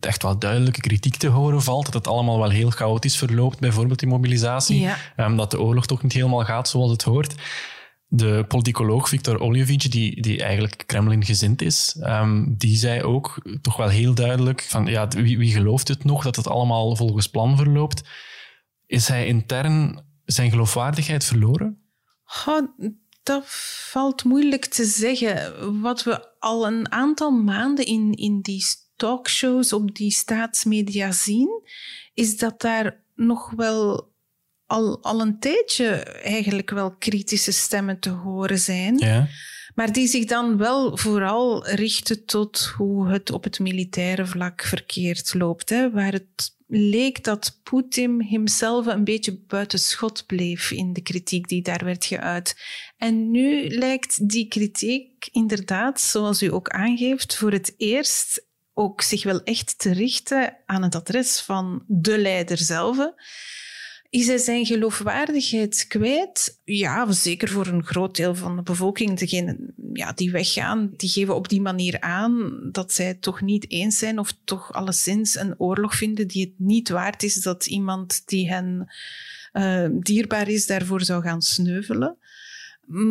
echt 0.00 0.22
wel 0.22 0.38
duidelijke 0.38 0.80
kritiek 0.80 1.16
te 1.16 1.28
horen 1.28 1.62
valt. 1.62 1.84
Dat 1.84 1.94
het 1.94 2.06
allemaal 2.06 2.38
wel 2.38 2.50
heel 2.50 2.70
chaotisch 2.70 3.16
verloopt, 3.16 3.60
bijvoorbeeld 3.60 3.98
die 3.98 4.08
mobilisatie. 4.08 4.80
Ja. 4.80 4.96
Um, 5.16 5.36
dat 5.36 5.50
de 5.50 5.60
oorlog 5.60 5.86
toch 5.86 6.02
niet 6.02 6.12
helemaal 6.12 6.44
gaat 6.44 6.68
zoals 6.68 6.90
het 6.90 7.02
hoort. 7.02 7.34
De 8.06 8.44
politicoloog 8.48 9.08
Viktor 9.08 9.40
Oljevic, 9.40 9.90
die, 9.90 10.22
die 10.22 10.42
eigenlijk 10.42 10.82
Kremlin-gezind 10.86 11.62
is, 11.62 11.96
um, 12.00 12.54
die 12.58 12.76
zei 12.76 13.02
ook 13.02 13.42
toch 13.62 13.76
wel 13.76 13.88
heel 13.88 14.14
duidelijk 14.14 14.66
van 14.68 14.86
ja, 14.86 15.08
wie, 15.08 15.38
wie 15.38 15.52
gelooft 15.52 15.88
het 15.88 16.04
nog 16.04 16.22
dat 16.22 16.36
het 16.36 16.48
allemaal 16.48 16.96
volgens 16.96 17.26
plan 17.26 17.56
verloopt? 17.56 18.08
Is 18.86 19.08
hij 19.08 19.26
intern 19.26 20.04
zijn 20.24 20.50
geloofwaardigheid 20.50 21.24
verloren? 21.24 21.78
dat 23.22 23.42
valt 23.90 24.24
moeilijk 24.24 24.64
te 24.64 24.84
zeggen. 24.84 25.80
Wat 25.80 26.02
we 26.02 26.38
al 26.38 26.66
een 26.66 26.92
aantal 26.92 27.30
maanden 27.30 27.86
in, 27.86 28.12
in 28.12 28.40
die 28.40 28.62
talkshows 29.00 29.72
op 29.72 29.94
die 29.94 30.10
staatsmedia 30.10 31.12
zien, 31.12 31.62
is 32.14 32.36
dat 32.36 32.60
daar 32.60 33.00
nog 33.14 33.50
wel 33.56 34.12
al, 34.66 35.02
al 35.02 35.20
een 35.20 35.38
tijdje 35.38 35.88
eigenlijk 36.22 36.70
wel 36.70 36.90
kritische 36.90 37.52
stemmen 37.52 37.98
te 37.98 38.10
horen 38.10 38.58
zijn. 38.58 38.98
Ja. 38.98 39.28
Maar 39.74 39.92
die 39.92 40.06
zich 40.06 40.24
dan 40.24 40.56
wel 40.56 40.96
vooral 40.96 41.68
richten 41.68 42.24
tot 42.24 42.72
hoe 42.76 43.08
het 43.08 43.32
op 43.32 43.44
het 43.44 43.58
militaire 43.58 44.26
vlak 44.26 44.62
verkeerd 44.62 45.34
loopt. 45.34 45.70
Hè, 45.70 45.90
waar 45.90 46.12
het 46.12 46.58
leek 46.66 47.24
dat 47.24 47.60
Poetin 47.62 48.22
hemzelf 48.22 48.86
een 48.86 49.04
beetje 49.04 49.38
buiten 49.46 49.78
schot 49.78 50.26
bleef 50.26 50.70
in 50.70 50.92
de 50.92 51.00
kritiek 51.00 51.48
die 51.48 51.62
daar 51.62 51.84
werd 51.84 52.04
geuit. 52.04 52.56
En 52.96 53.30
nu 53.30 53.68
lijkt 53.68 54.28
die 54.28 54.48
kritiek 54.48 55.28
inderdaad, 55.32 56.00
zoals 56.00 56.42
u 56.42 56.52
ook 56.52 56.68
aangeeft, 56.68 57.36
voor 57.36 57.52
het 57.52 57.74
eerst 57.76 58.48
ook 58.80 59.02
zich 59.02 59.22
wel 59.22 59.42
echt 59.42 59.78
te 59.78 59.92
richten 59.92 60.56
aan 60.66 60.82
het 60.82 60.94
adres 60.94 61.40
van 61.40 61.84
de 61.86 62.18
leider 62.18 62.58
zelf. 62.58 63.12
Is 64.10 64.26
hij 64.26 64.38
zijn 64.38 64.66
geloofwaardigheid 64.66 65.86
kwijt? 65.88 66.60
Ja, 66.64 67.12
zeker 67.12 67.48
voor 67.48 67.66
een 67.66 67.84
groot 67.84 68.16
deel 68.16 68.34
van 68.34 68.56
de 68.56 68.62
bevolking. 68.62 69.18
Degenen 69.18 69.74
ja, 69.92 70.12
die 70.12 70.30
weggaan, 70.30 70.92
die 70.96 71.08
geven 71.08 71.34
op 71.34 71.48
die 71.48 71.60
manier 71.60 72.00
aan 72.00 72.68
dat 72.72 72.92
zij 72.92 73.06
het 73.06 73.22
toch 73.22 73.40
niet 73.40 73.70
eens 73.70 73.98
zijn 73.98 74.18
of 74.18 74.36
toch 74.44 74.72
alleszins 74.72 75.34
een 75.34 75.54
oorlog 75.58 75.94
vinden 75.94 76.28
die 76.28 76.44
het 76.44 76.54
niet 76.56 76.88
waard 76.88 77.22
is 77.22 77.34
dat 77.34 77.66
iemand 77.66 78.22
die 78.26 78.48
hen 78.48 78.92
uh, 79.52 79.88
dierbaar 79.92 80.48
is 80.48 80.66
daarvoor 80.66 81.02
zou 81.02 81.22
gaan 81.22 81.42
sneuvelen. 81.42 82.18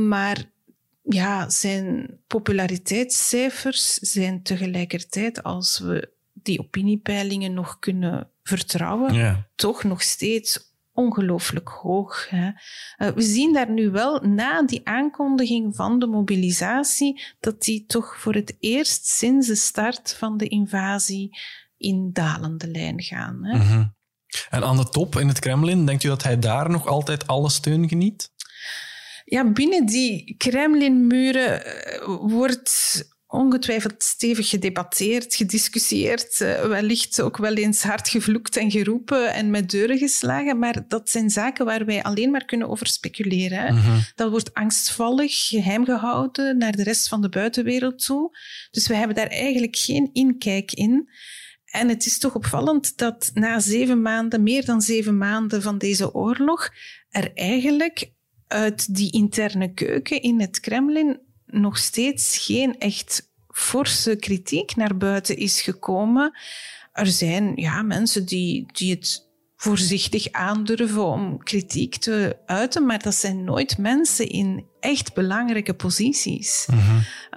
Maar 0.07 0.51
ja, 1.09 1.49
zijn 1.49 2.17
populariteitscijfers 2.27 3.93
zijn 3.93 4.43
tegelijkertijd, 4.43 5.43
als 5.43 5.79
we 5.79 6.11
die 6.33 6.59
opiniepeilingen 6.59 7.53
nog 7.53 7.79
kunnen 7.79 8.29
vertrouwen, 8.43 9.13
ja. 9.13 9.47
toch 9.55 9.83
nog 9.83 10.01
steeds 10.01 10.67
ongelooflijk 10.93 11.69
hoog. 11.69 12.29
Hè. 12.29 12.47
Uh, 12.47 13.13
we 13.15 13.21
zien 13.21 13.53
daar 13.53 13.71
nu 13.71 13.89
wel 13.89 14.19
na 14.19 14.63
die 14.63 14.81
aankondiging 14.83 15.75
van 15.75 15.99
de 15.99 16.07
mobilisatie 16.07 17.21
dat 17.39 17.61
die 17.61 17.85
toch 17.85 18.17
voor 18.19 18.33
het 18.33 18.55
eerst 18.59 19.05
sinds 19.05 19.47
de 19.47 19.55
start 19.55 20.15
van 20.17 20.37
de 20.37 20.47
invasie 20.47 21.37
in 21.77 22.09
dalende 22.13 22.67
lijn 22.67 23.01
gaan. 23.01 23.45
Hè. 23.45 23.55
Mm 23.55 23.61
-hmm. 23.61 23.97
En 24.49 24.63
aan 24.63 24.77
de 24.77 24.89
top 24.89 25.15
in 25.15 25.27
het 25.27 25.39
Kremlin, 25.39 25.85
denkt 25.85 26.03
u 26.03 26.07
dat 26.07 26.23
hij 26.23 26.39
daar 26.39 26.69
nog 26.69 26.87
altijd 26.87 27.27
alle 27.27 27.49
steun 27.49 27.87
geniet? 27.89 28.31
Ja, 29.29 29.51
binnen 29.51 29.86
die 29.86 30.36
Kremlinmuren 30.38 31.65
eh, 31.65 32.05
wordt 32.21 33.03
ongetwijfeld 33.27 34.03
stevig 34.03 34.50
gedebatteerd, 34.50 35.36
gediscussieerd, 35.36 36.41
eh, 36.41 36.65
wellicht 36.65 37.21
ook 37.21 37.38
wel 37.38 37.53
eens 37.53 37.83
hard 37.83 38.09
gevloekt 38.09 38.57
en 38.57 38.71
geroepen 38.71 39.33
en 39.33 39.50
met 39.50 39.69
deuren 39.69 39.98
geslagen. 39.98 40.59
Maar 40.59 40.88
dat 40.88 41.09
zijn 41.09 41.29
zaken 41.29 41.65
waar 41.65 41.86
wij 41.86 42.03
alleen 42.03 42.31
maar 42.31 42.45
kunnen 42.45 42.69
over 42.69 42.88
speculeren. 42.88 43.74
Mhm. 43.74 44.00
Dat 44.15 44.29
wordt 44.29 44.53
angstvallig 44.53 45.48
geheim 45.48 45.86
gehouden 45.86 46.57
naar 46.57 46.75
de 46.75 46.83
rest 46.83 47.07
van 47.07 47.21
de 47.21 47.29
buitenwereld 47.29 48.05
toe. 48.05 48.38
Dus 48.71 48.88
we 48.88 48.95
hebben 48.95 49.15
daar 49.15 49.27
eigenlijk 49.27 49.75
geen 49.75 50.09
inkijk 50.13 50.71
in. 50.71 51.09
En 51.65 51.89
het 51.89 52.05
is 52.05 52.17
toch 52.17 52.36
opvallend 52.36 52.98
dat 52.98 53.31
na 53.33 53.59
zeven 53.59 54.01
maanden, 54.01 54.43
meer 54.43 54.65
dan 54.65 54.81
zeven 54.81 55.17
maanden 55.17 55.62
van 55.62 55.77
deze 55.77 56.13
oorlog, 56.13 56.69
er 57.09 57.31
eigenlijk 57.33 58.12
uit 58.50 58.96
die 58.96 59.12
interne 59.12 59.74
keuken 59.74 60.22
in 60.22 60.41
het 60.41 60.60
Kremlin 60.60 61.20
nog 61.46 61.77
steeds 61.77 62.38
geen 62.38 62.79
echt 62.79 63.29
forse 63.48 64.15
kritiek 64.15 64.75
naar 64.75 64.98
buiten 64.98 65.38
is 65.38 65.62
gekomen. 65.62 66.38
Er 66.94 67.08
zijn 67.08 67.51
ja, 67.56 67.82
mensen 67.82 68.25
die, 68.25 68.65
die 68.72 68.91
het 68.91 69.28
voorzichtig 69.61 70.31
aandurven 70.31 71.05
om 71.05 71.43
kritiek 71.43 71.95
te 71.95 72.37
uiten, 72.45 72.85
maar 72.85 73.01
dat 73.01 73.15
zijn 73.15 73.43
nooit 73.43 73.77
mensen 73.77 74.29
in 74.29 74.65
echt 74.79 75.13
belangrijke 75.13 75.73
posities. 75.73 76.67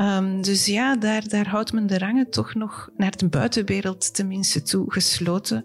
um, 0.00 0.42
dus 0.42 0.66
ja, 0.66 0.96
daar, 0.96 1.28
daar 1.28 1.48
houdt 1.48 1.72
men 1.72 1.86
de 1.86 1.98
rangen 1.98 2.30
toch 2.30 2.54
nog 2.54 2.88
naar 2.96 3.16
de 3.16 3.28
buitenwereld 3.28 4.14
tenminste 4.14 4.62
toe 4.62 4.92
gesloten. 4.92 5.64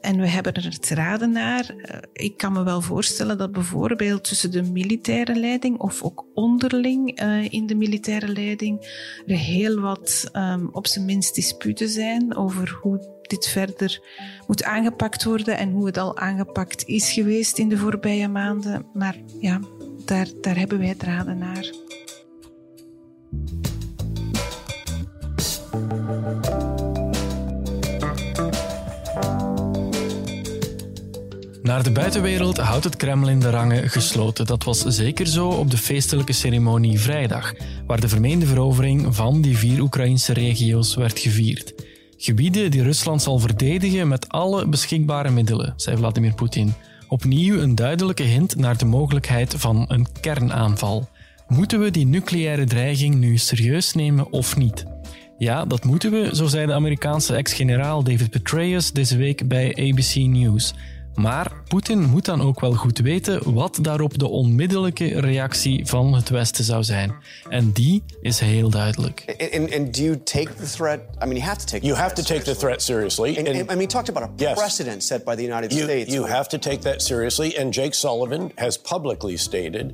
En 0.00 0.20
we 0.20 0.28
hebben 0.28 0.52
er 0.54 0.64
het 0.64 0.90
raden 0.90 1.32
naar. 1.32 1.74
Uh, 1.76 1.96
ik 2.12 2.36
kan 2.36 2.52
me 2.52 2.62
wel 2.62 2.80
voorstellen 2.80 3.38
dat 3.38 3.52
bijvoorbeeld 3.52 4.24
tussen 4.24 4.50
de 4.50 4.62
militaire 4.62 5.34
leiding 5.34 5.78
of 5.78 6.02
ook 6.02 6.26
onderling 6.34 7.22
uh, 7.22 7.52
in 7.52 7.66
de 7.66 7.74
militaire 7.74 8.28
leiding 8.28 8.80
er 9.26 9.36
heel 9.36 9.80
wat 9.80 10.30
um, 10.32 10.68
op 10.72 10.86
zijn 10.86 11.04
minst 11.04 11.34
disputen 11.34 11.88
zijn 11.88 12.36
over 12.36 12.78
hoe 12.82 13.13
dit 13.28 13.46
verder 13.46 14.00
moet 14.46 14.64
aangepakt 14.64 15.24
worden 15.24 15.58
en 15.58 15.70
hoe 15.70 15.86
het 15.86 15.96
al 15.96 16.16
aangepakt 16.16 16.84
is 16.86 17.12
geweest 17.12 17.58
in 17.58 17.68
de 17.68 17.76
voorbije 17.76 18.28
maanden. 18.28 18.86
Maar 18.94 19.16
ja, 19.40 19.60
daar, 20.04 20.26
daar 20.40 20.56
hebben 20.56 20.78
wij 20.78 20.94
draden 20.94 21.38
naar. 21.38 21.72
Naar 31.64 31.82
de 31.82 31.92
buitenwereld 31.92 32.56
houdt 32.56 32.84
het 32.84 32.96
Kremlin 32.96 33.40
de 33.40 33.50
rangen 33.50 33.90
gesloten. 33.90 34.46
Dat 34.46 34.64
was 34.64 34.80
zeker 34.80 35.26
zo 35.26 35.48
op 35.48 35.70
de 35.70 35.76
feestelijke 35.76 36.32
ceremonie 36.32 37.00
vrijdag, 37.00 37.54
waar 37.86 38.00
de 38.00 38.08
vermeende 38.08 38.46
verovering 38.46 39.14
van 39.14 39.40
die 39.40 39.58
vier 39.58 39.80
Oekraïnse 39.80 40.32
regio's 40.32 40.94
werd 40.94 41.18
gevierd. 41.18 41.74
Gebieden 42.24 42.70
die 42.70 42.82
Rusland 42.82 43.22
zal 43.22 43.38
verdedigen 43.38 44.08
met 44.08 44.28
alle 44.28 44.68
beschikbare 44.68 45.30
middelen, 45.30 45.72
zei 45.76 45.96
Vladimir 45.96 46.34
Poetin. 46.34 46.74
Opnieuw 47.08 47.58
een 47.60 47.74
duidelijke 47.74 48.22
hint 48.22 48.56
naar 48.56 48.76
de 48.76 48.84
mogelijkheid 48.84 49.54
van 49.56 49.84
een 49.88 50.06
kernaanval. 50.20 51.08
Moeten 51.48 51.80
we 51.80 51.90
die 51.90 52.06
nucleaire 52.06 52.64
dreiging 52.64 53.14
nu 53.14 53.36
serieus 53.36 53.92
nemen 53.92 54.32
of 54.32 54.56
niet? 54.56 54.84
Ja, 55.38 55.64
dat 55.64 55.84
moeten 55.84 56.10
we, 56.10 56.30
zo 56.36 56.46
zei 56.46 56.66
de 56.66 56.72
Amerikaanse 56.72 57.34
ex-generaal 57.34 58.02
David 58.02 58.30
Petraeus 58.30 58.92
deze 58.92 59.16
week 59.16 59.48
bij 59.48 59.68
ABC 59.68 60.14
News. 60.14 60.74
Maar 61.14 61.52
Poetin 61.68 62.00
moet 62.02 62.24
dan 62.24 62.42
ook 62.42 62.60
wel 62.60 62.72
goed 62.72 62.98
weten 62.98 63.54
wat 63.54 63.78
daarop 63.82 64.18
de 64.18 64.28
onmiddellijke 64.28 65.20
reactie 65.20 65.86
van 65.86 66.14
het 66.14 66.28
Westen 66.28 66.64
zou 66.64 66.82
zijn. 66.82 67.14
En 67.48 67.72
die 67.72 68.02
is 68.20 68.40
heel 68.40 68.70
duidelijk. 68.70 69.36
And, 69.54 69.74
and 69.74 69.96
do 69.96 70.02
you 70.02 70.22
take 70.22 70.54
the 70.54 70.66
threat? 70.70 71.00
I 71.22 71.26
mean, 71.26 71.36
you 71.36 71.42
have 71.42 71.58
to 71.58 71.66
take. 71.66 71.86
You 71.86 71.96
have 71.96 72.14
to 72.14 72.22
take 72.22 72.42
the 72.42 72.56
threat 72.56 72.82
seriously. 72.82 73.36
And, 73.36 73.48
and, 73.48 73.56
I 73.56 73.74
mean, 73.74 73.78
he 73.78 73.86
talked 73.86 74.08
about 74.08 74.28
a 74.28 74.32
yes. 74.36 74.58
precedent 74.58 75.02
set 75.02 75.24
by 75.24 75.34
the 75.36 75.42
United 75.42 75.72
you, 75.72 75.82
States. 75.82 76.12
You 76.12 76.26
have 76.26 76.48
to 76.48 76.58
take 76.58 76.80
that 76.80 77.02
seriously. 77.02 77.58
And 77.58 77.74
Jake 77.74 77.94
Sullivan 77.94 78.52
has 78.56 78.78
publicly 78.78 79.36
stated 79.36 79.92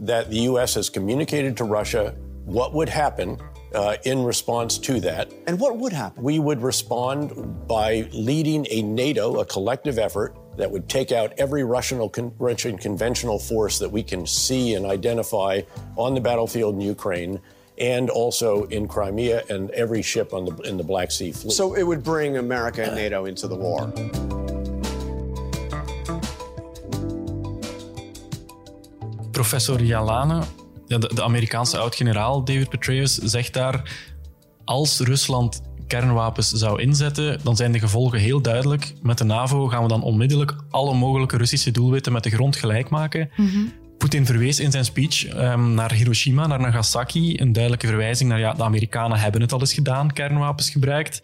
that 0.00 0.30
the 0.30 0.48
U.S. 0.50 0.74
has 0.74 0.90
communicated 0.90 1.56
to 1.56 1.64
Russia 1.64 2.14
what 2.44 2.72
would 2.72 2.88
happen 2.88 3.38
uh, 3.74 3.96
in 4.04 4.24
response 4.24 4.78
to 4.78 5.00
that. 5.00 5.32
And 5.46 5.60
what 5.60 5.76
would 5.76 5.92
happen? 5.92 6.22
We 6.22 6.38
would 6.38 6.62
respond 6.62 7.66
by 7.66 8.08
leading 8.12 8.66
a 8.70 8.82
NATO, 8.82 9.40
a 9.40 9.44
collective 9.44 9.98
effort 9.98 10.34
that 10.56 10.70
would 10.70 10.88
take 10.88 11.12
out 11.12 11.32
every 11.38 11.64
Russian, 11.64 12.10
Russian 12.38 12.76
conventional 12.78 13.38
force 13.38 13.78
that 13.78 13.90
we 13.90 14.02
can 14.02 14.26
see 14.26 14.74
and 14.74 14.84
identify 14.86 15.62
on 15.96 16.14
the 16.14 16.20
battlefield 16.20 16.74
in 16.74 16.80
Ukraine 16.80 17.40
and 17.78 18.10
also 18.10 18.64
in 18.64 18.86
Crimea 18.86 19.42
and 19.48 19.70
every 19.70 20.02
ship 20.02 20.32
on 20.34 20.44
the, 20.44 20.54
in 20.68 20.76
the 20.76 20.84
Black 20.84 21.10
Sea 21.10 21.32
fleet. 21.32 21.52
So 21.52 21.74
it 21.74 21.82
would 21.82 22.02
bring 22.02 22.36
America 22.36 22.82
and 22.84 22.94
NATO 22.94 23.24
into 23.24 23.48
the 23.48 23.56
war. 23.56 23.90
Professor 29.32 29.78
Jalane, 29.78 30.44
de, 30.88 30.98
de 30.98 31.22
Amerikaanse 31.22 31.78
oud-generaal 31.78 32.44
David 32.44 32.68
Petraeus, 32.68 33.14
zegt 33.14 33.52
daar: 33.52 33.82
als 34.64 35.00
Rusland 35.00 35.62
kernwapens 35.90 36.50
zou 36.50 36.82
inzetten, 36.82 37.40
dan 37.42 37.56
zijn 37.56 37.72
de 37.72 37.78
gevolgen 37.78 38.18
heel 38.18 38.40
duidelijk. 38.40 38.94
Met 39.02 39.18
de 39.18 39.24
NAVO 39.24 39.66
gaan 39.68 39.82
we 39.82 39.88
dan 39.88 40.02
onmiddellijk 40.02 40.54
alle 40.70 40.94
mogelijke 40.94 41.36
Russische 41.36 41.70
doelwitten 41.70 42.12
met 42.12 42.22
de 42.22 42.30
grond 42.30 42.56
gelijk 42.56 42.90
maken. 42.90 43.30
Mm 43.36 43.72
Poetin 43.98 44.26
verwees 44.26 44.60
in 44.60 44.70
zijn 44.70 44.84
speech 44.84 45.36
um, 45.36 45.74
naar 45.74 45.92
Hiroshima, 45.92 46.46
naar 46.46 46.60
Nagasaki. 46.60 47.40
Een 47.40 47.52
duidelijke 47.52 47.86
verwijzing 47.86 48.30
naar 48.30 48.38
ja, 48.38 48.52
de 48.52 48.62
Amerikanen 48.62 49.18
hebben 49.18 49.40
het 49.40 49.52
al 49.52 49.60
eens 49.60 49.74
gedaan, 49.74 50.12
kernwapens 50.12 50.70
gebruikt. 50.70 51.22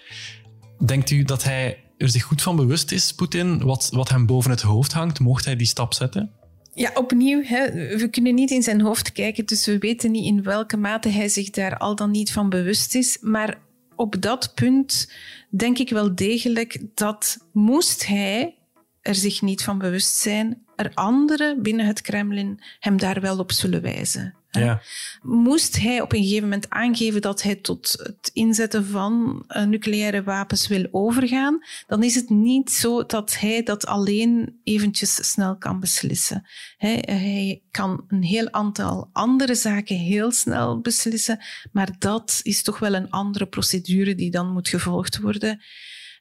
Denkt 0.85 1.11
u 1.11 1.23
dat 1.23 1.45
hij 1.45 1.79
er 1.99 2.09
zich 2.09 2.23
goed 2.23 2.43
van 2.43 2.57
bewust 2.57 2.93
is, 2.93 3.13
Poetin, 3.13 3.63
wat, 3.65 3.89
wat 3.93 4.09
hem 4.09 4.27
boven 4.27 4.51
het 4.51 4.63
hoofd 4.63 4.93
hangt? 4.93 5.21
Mocht 5.21 5.45
hij 5.45 5.57
die 5.57 5.67
stap 5.67 5.95
zetten? 5.95 6.31
Ja, 6.75 6.91
opnieuw, 6.95 7.43
hè, 7.43 7.71
we 7.97 8.09
kunnen 8.11 8.35
niet 8.35 8.51
in 8.51 8.63
zijn 8.63 8.81
hoofd 8.81 9.13
kijken, 9.13 9.47
dus 9.47 9.67
we 9.67 9.79
weten 9.79 10.11
niet 10.11 10.25
in 10.25 10.43
welke 10.43 10.77
mate 10.77 11.09
hij 11.09 11.29
zich 11.29 11.51
daar 11.51 11.77
al 11.77 11.95
dan 11.95 12.11
niet 12.11 12.33
van 12.33 12.49
bewust 12.49 12.95
is. 12.95 13.19
Maar 13.21 13.59
op 13.97 14.23
dat 14.23 14.55
punt 14.55 15.13
denk 15.51 15.79
ik 15.79 15.91
wel 15.91 16.15
degelijk 16.15 16.81
dat 16.95 17.49
moest 17.53 18.07
hij 18.07 18.55
er 19.01 19.15
zich 19.15 19.43
niet 19.43 19.65
van 19.65 19.79
bewust 19.79 20.17
zijn, 20.17 20.63
er 20.77 20.91
anderen 20.95 21.63
binnen 21.63 21.87
het 21.87 22.01
Kremlin 22.01 22.61
hem 22.79 22.97
daar 22.97 23.21
wel 23.21 23.39
op 23.39 23.53
zullen 23.53 23.83
wijzen. 23.83 24.35
Ja. 24.59 24.81
Moest 25.23 25.81
hij 25.81 26.01
op 26.01 26.13
een 26.13 26.23
gegeven 26.23 26.43
moment 26.43 26.71
aangeven 26.71 27.21
dat 27.21 27.43
hij 27.43 27.55
tot 27.55 27.95
het 28.03 28.31
inzetten 28.33 28.87
van 28.87 29.45
uh, 29.49 29.65
nucleaire 29.65 30.23
wapens 30.23 30.69
wil 30.69 30.89
overgaan, 30.91 31.59
dan 31.87 32.03
is 32.03 32.15
het 32.15 32.31
niet 32.31 32.71
zo 32.71 33.07
dat 33.07 33.39
hij 33.39 33.63
dat 33.63 33.87
alleen 33.87 34.61
eventjes 34.65 35.31
snel 35.31 35.57
kan 35.57 35.81
beslissen. 35.81 36.47
Hij, 36.77 37.03
hij 37.07 37.63
kan 37.71 38.05
een 38.09 38.23
heel 38.23 38.53
aantal 38.53 39.09
andere 39.13 39.55
zaken 39.55 39.97
heel 39.97 40.33
snel 40.33 40.81
beslissen, 40.81 41.39
maar 41.73 41.91
dat 41.99 42.41
is 42.43 42.63
toch 42.63 42.79
wel 42.79 42.95
een 42.95 43.11
andere 43.11 43.47
procedure 43.47 44.15
die 44.15 44.31
dan 44.31 44.53
moet 44.53 44.69
gevolgd 44.69 45.19
worden. 45.21 45.61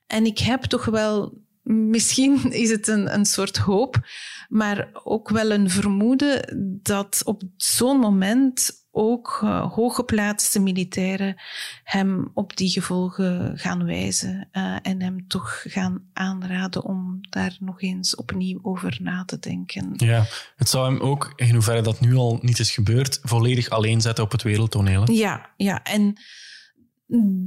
En 0.07 0.25
ik 0.25 0.39
heb 0.39 0.63
toch 0.63 0.85
wel 0.85 1.44
misschien 1.73 2.51
is 2.51 2.69
het 2.69 2.87
een, 2.87 3.13
een 3.13 3.25
soort 3.25 3.57
hoop, 3.57 4.07
maar 4.49 4.89
ook 5.03 5.29
wel 5.29 5.51
een 5.51 5.69
vermoeden 5.69 6.41
dat 6.83 7.21
op 7.25 7.41
zo'n 7.57 7.99
moment 7.99 8.83
ook 8.91 9.39
uh, 9.43 9.73
hooggeplaatste 9.73 10.59
militairen 10.59 11.35
hem 11.83 12.31
op 12.33 12.57
die 12.57 12.69
gevolgen 12.69 13.57
gaan 13.57 13.85
wijzen 13.85 14.49
uh, 14.51 14.75
en 14.81 15.01
hem 15.01 15.27
toch 15.27 15.63
gaan 15.67 16.03
aanraden 16.13 16.83
om 16.83 17.17
daar 17.29 17.57
nog 17.59 17.81
eens 17.81 18.15
opnieuw 18.15 18.59
over 18.61 18.97
na 19.01 19.25
te 19.25 19.39
denken. 19.39 19.93
Ja, 19.95 20.25
het 20.55 20.69
zou 20.69 20.91
hem 20.91 21.01
ook, 21.01 21.33
in 21.35 21.53
hoeverre 21.53 21.81
dat 21.81 21.99
nu 21.99 22.15
al 22.15 22.39
niet 22.41 22.59
is 22.59 22.71
gebeurd, 22.71 23.19
volledig 23.23 23.69
alleen 23.69 24.01
zetten 24.01 24.23
op 24.23 24.31
het 24.31 24.43
wereldtoneel. 24.43 25.11
Ja, 25.11 25.49
ja, 25.57 25.83
en 25.83 26.17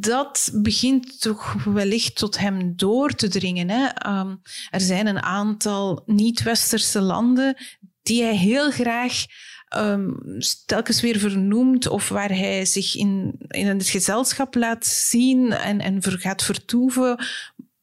dat 0.01 0.51
begint 0.55 1.21
toch 1.21 1.65
wellicht 1.65 2.17
tot 2.17 2.39
hem 2.39 2.73
door 2.77 3.15
te 3.15 3.29
dringen. 3.29 3.69
Hè? 3.71 4.11
Um, 4.11 4.41
er 4.71 4.81
zijn 4.81 5.07
een 5.07 5.23
aantal 5.23 6.03
niet-westerse 6.07 7.01
landen 7.01 7.57
die 8.03 8.23
hij 8.23 8.37
heel 8.37 8.71
graag 8.71 9.25
um, 9.77 10.19
telkens 10.67 11.01
weer 11.01 11.19
vernoemt 11.19 11.89
of 11.89 12.09
waar 12.09 12.29
hij 12.29 12.65
zich 12.65 12.97
in, 12.97 13.35
in 13.49 13.67
het 13.67 13.89
gezelschap 13.89 14.55
laat 14.55 14.87
zien 14.87 15.53
en, 15.53 15.81
en 15.81 16.03
gaat 16.03 16.43
vertoeven 16.43 17.25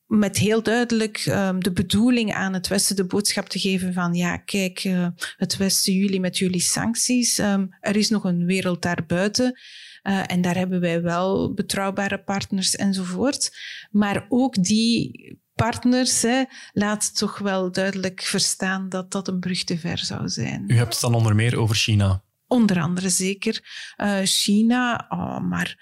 met 0.06 0.38
heel 0.38 0.64
duidelijk 0.64 1.26
um, 1.26 1.64
de 1.64 1.72
bedoeling 1.72 2.34
aan 2.34 2.54
het 2.54 2.68
Westen 2.68 2.96
de 2.96 3.06
boodschap 3.06 3.50
te 3.50 3.60
geven 3.60 3.94
van 3.94 4.14
ja, 4.14 4.38
kijk, 4.38 4.84
uh, 4.84 5.08
het 5.38 5.58
Westen, 5.58 5.94
jullie 5.94 6.20
met 6.20 6.38
jullie 6.38 6.62
sancties, 6.62 7.38
er 7.80 7.96
is 7.96 8.10
nog 8.10 8.24
een 8.24 8.46
wereld 8.46 8.82
daarbuiten. 8.82 9.60
Uh, 10.08 10.32
en 10.32 10.42
daar 10.42 10.56
hebben 10.56 10.80
wij 10.80 11.02
wel 11.02 11.54
betrouwbare 11.54 12.24
partners 12.24 12.76
enzovoort. 12.76 13.58
Maar 13.92 14.26
ook 14.30 14.64
die 14.64 15.40
partners 15.56 16.22
hè, 16.22 16.44
laat 16.74 17.18
toch 17.18 17.38
wel 17.38 17.72
duidelijk 17.72 18.22
verstaan 18.22 18.90
dat 18.90 19.12
dat 19.12 19.28
een 19.28 19.40
brug 19.40 19.64
te 19.64 19.78
ver 19.78 19.98
zou 19.98 20.30
zijn. 20.30 20.64
U 20.68 20.78
hebt 20.78 20.94
het 20.94 21.02
dan 21.02 21.14
onder 21.14 21.36
meer 21.36 21.58
over 21.58 21.76
China. 21.76 22.24
Onder 22.48 22.82
andere 22.82 23.10
zeker 23.10 23.64
uh, 23.98 24.20
China, 24.24 25.06
oh, 25.10 25.40
maar 25.40 25.78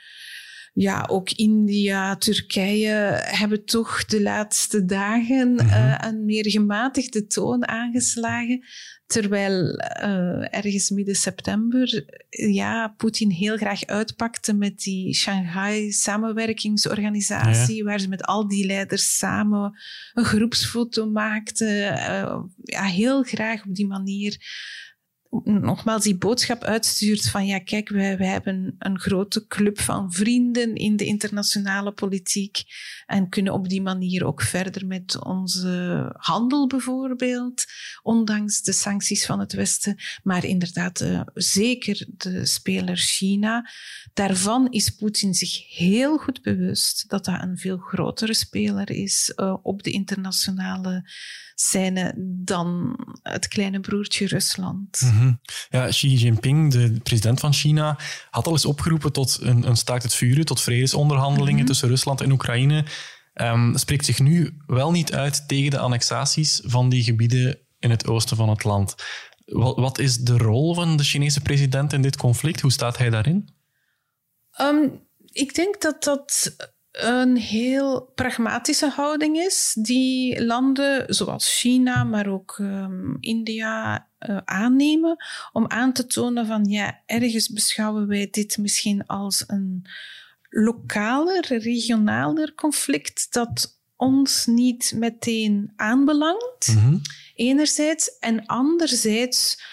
ja, 0.74 1.06
ook 1.10 1.30
India, 1.32 2.16
Turkije 2.16 3.22
hebben 3.26 3.66
toch 3.66 4.06
de 4.06 4.22
laatste 4.22 4.86
dagen 4.86 5.52
mm 5.52 5.60
-hmm. 5.60 5.68
uh, 5.68 5.98
een 6.00 6.26
meer 6.26 6.50
gematigde 6.50 7.28
toon 7.28 7.68
aangeslagen. 7.68 8.66
Terwijl 9.06 9.80
uh, 10.04 10.56
ergens 10.56 10.90
midden 10.90 11.16
september 11.16 12.06
ja, 12.30 12.88
Poetin 12.88 13.30
heel 13.30 13.58
graag 13.58 13.86
uitpakte 13.86 14.54
met 14.54 14.80
die 14.80 15.14
Shanghai 15.14 15.92
samenwerkingsorganisatie, 15.92 17.76
ja. 17.76 17.84
waar 17.84 18.00
ze 18.00 18.08
met 18.08 18.24
al 18.24 18.48
die 18.48 18.66
leiders 18.66 19.18
samen 19.18 19.80
een 20.14 20.26
groepsfoto 20.26 21.10
maakten. 21.10 21.94
Uh, 21.94 22.44
ja, 22.64 22.84
heel 22.84 23.24
graag 23.24 23.66
op 23.66 23.76
die 23.76 23.88
manier 23.88 24.38
nogmaals 25.44 26.04
die 26.04 26.18
boodschap 26.18 26.64
uitstuurt 26.64 27.30
van 27.30 27.46
ja, 27.46 27.60
kijk, 27.60 27.90
wij, 27.90 28.18
wij 28.18 28.28
hebben 28.28 28.76
een 28.80 29.00
grote 29.00 29.48
club 29.48 29.80
van 29.80 30.12
vrienden 30.12 30.76
in 30.76 30.96
de 30.96 31.06
internationale 31.06 31.92
politiek 31.92 32.64
en 33.06 33.30
kunnen 33.30 33.54
op 33.54 33.70
die 33.70 33.82
manier 33.82 34.26
ook 34.26 34.42
verder 34.42 34.88
met 34.88 35.24
onze 35.24 36.10
handel 36.18 36.68
bijvoorbeeld, 36.68 37.64
ondanks 38.02 38.62
de 38.62 38.72
sancties 38.72 39.26
van 39.26 39.40
het 39.40 39.54
Westen. 39.54 39.98
Maar 40.24 40.46
inderdaad, 40.46 41.02
uh, 41.02 41.22
zeker 41.34 42.08
de 42.18 42.46
speler 42.46 42.98
China. 42.98 43.70
Daarvan 44.14 44.68
is 44.70 44.90
Poetin 44.90 45.34
zich 45.34 45.76
heel 45.76 46.18
goed 46.18 46.42
bewust 46.42 47.10
dat 47.10 47.26
dat 47.26 47.42
een 47.42 47.58
veel 47.58 47.78
grotere 47.78 48.34
speler 48.34 48.90
is 48.90 49.34
uh, 49.36 49.56
op 49.62 49.84
de 49.84 49.92
internationale 49.92 51.10
scène 51.56 52.14
dan 52.18 53.00
het 53.22 53.48
kleine 53.48 53.80
broertje 53.80 54.28
Rusland. 54.28 55.00
-hmm. 55.00 55.23
Ja, 55.70 55.88
Xi 55.88 56.08
Jinping, 56.08 56.72
de 56.72 57.00
president 57.04 57.40
van 57.40 57.54
China, 57.54 57.98
had 58.30 58.46
al 58.46 58.52
eens 58.52 58.66
opgeroepen 58.66 59.12
tot 59.12 59.38
een, 59.42 59.68
een 59.68 59.78
staakt 59.78 60.04
het 60.04 60.14
vuren, 60.14 60.46
tot 60.46 60.62
vredesonderhandelingen 60.62 61.52
mm 61.52 61.58
-hmm. 61.58 61.68
tussen 61.68 61.90
Rusland 61.90 62.22
en 62.22 62.32
Oekraïne. 62.32 62.86
Um, 63.34 63.78
spreekt 63.78 64.06
zich 64.06 64.20
nu 64.20 64.58
wel 64.66 64.92
niet 64.92 65.14
uit 65.14 65.48
tegen 65.48 65.72
de 65.72 65.80
annexaties 65.80 66.62
van 66.64 66.90
die 66.90 67.04
gebieden 67.04 67.60
in 67.80 67.90
het 67.90 68.08
oosten 68.08 68.38
van 68.38 68.50
het 68.50 68.64
land. 68.64 68.96
Wat, 69.46 69.78
wat 69.78 70.00
is 70.00 70.18
de 70.18 70.38
rol 70.38 70.74
van 70.74 70.98
de 70.98 71.04
Chinese 71.04 71.42
president 71.42 71.94
in 71.94 72.02
dit 72.02 72.18
conflict? 72.18 72.62
Hoe 72.62 72.72
staat 72.72 72.98
hij 72.98 73.10
daarin? 73.10 73.50
Um, 74.62 75.02
ik 75.32 75.56
denk 75.56 75.82
dat 75.82 76.04
dat 76.04 76.56
een 76.94 77.38
heel 77.38 78.12
pragmatische 78.16 78.90
houding 78.90 79.38
is, 79.38 79.76
die 79.80 80.44
landen 80.44 81.14
zoals 81.14 81.60
China, 81.60 82.04
maar 82.04 82.28
ook 82.28 82.58
um, 82.58 83.18
India 83.20 84.08
uh, 84.20 84.38
aannemen, 84.46 85.16
om 85.52 85.68
aan 85.68 85.94
te 85.94 86.06
tonen 86.06 86.46
van 86.46 86.66
ja, 86.66 87.02
ergens 87.06 87.50
beschouwen 87.50 88.08
wij 88.08 88.28
dit 88.32 88.58
misschien 88.58 89.06
als 89.06 89.44
een 89.48 89.86
lokaler, 90.50 91.58
regionaler 91.58 92.54
conflict 92.56 93.34
dat 93.34 93.80
ons 93.96 94.46
niet 94.46 94.94
meteen 94.96 95.74
aanbelangt, 95.76 96.68
mm 96.68 96.82
-hmm. 96.82 97.02
enerzijds, 97.36 98.18
en 98.20 98.46
anderzijds 98.46 99.64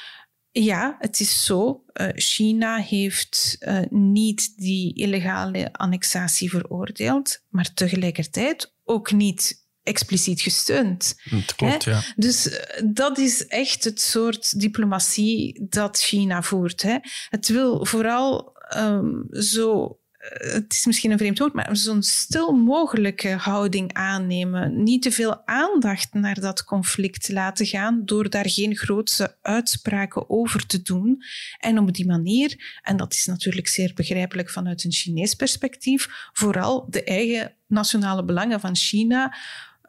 ja, 0.52 0.96
het 0.98 1.20
is 1.20 1.44
zo. 1.44 1.84
Uh, 1.94 2.08
China 2.14 2.76
heeft 2.76 3.56
uh, 3.60 3.80
niet 3.90 4.52
die 4.56 4.94
illegale 4.94 5.72
annexatie 5.72 6.50
veroordeeld, 6.50 7.44
maar 7.48 7.74
tegelijkertijd 7.74 8.74
ook 8.84 9.12
niet 9.12 9.68
expliciet 9.82 10.40
gesteund. 10.40 11.14
Dat 11.30 11.54
klopt, 11.54 11.84
hè? 11.84 11.90
ja. 11.90 12.02
Dus 12.16 12.46
uh, 12.46 12.58
dat 12.84 13.18
is 13.18 13.46
echt 13.46 13.84
het 13.84 14.00
soort 14.00 14.60
diplomatie 14.60 15.66
dat 15.68 15.98
China 15.98 16.42
voert. 16.42 16.82
Hè? 16.82 16.96
Het 17.28 17.48
wil 17.48 17.86
vooral 17.86 18.56
um, 18.76 19.26
zo 19.30 19.99
het 20.28 20.72
is 20.72 20.86
misschien 20.86 21.10
een 21.10 21.18
vreemd 21.18 21.38
woord, 21.38 21.52
maar 21.52 21.76
zo'n 21.76 22.02
stil 22.02 22.52
mogelijke 22.52 23.28
houding 23.28 23.92
aannemen. 23.92 24.82
Niet 24.82 25.02
te 25.02 25.10
veel 25.10 25.46
aandacht 25.46 26.14
naar 26.14 26.40
dat 26.40 26.64
conflict 26.64 27.28
laten 27.28 27.66
gaan 27.66 28.02
door 28.04 28.30
daar 28.30 28.48
geen 28.48 28.76
grootse 28.76 29.36
uitspraken 29.42 30.30
over 30.30 30.66
te 30.66 30.82
doen. 30.82 31.22
En 31.58 31.78
op 31.78 31.94
die 31.94 32.06
manier, 32.06 32.80
en 32.82 32.96
dat 32.96 33.12
is 33.12 33.26
natuurlijk 33.26 33.68
zeer 33.68 33.92
begrijpelijk 33.94 34.50
vanuit 34.50 34.84
een 34.84 34.92
Chinees 34.92 35.34
perspectief, 35.34 36.08
vooral 36.32 36.86
de 36.90 37.04
eigen 37.04 37.54
nationale 37.66 38.24
belangen 38.24 38.60
van 38.60 38.76
China 38.76 39.36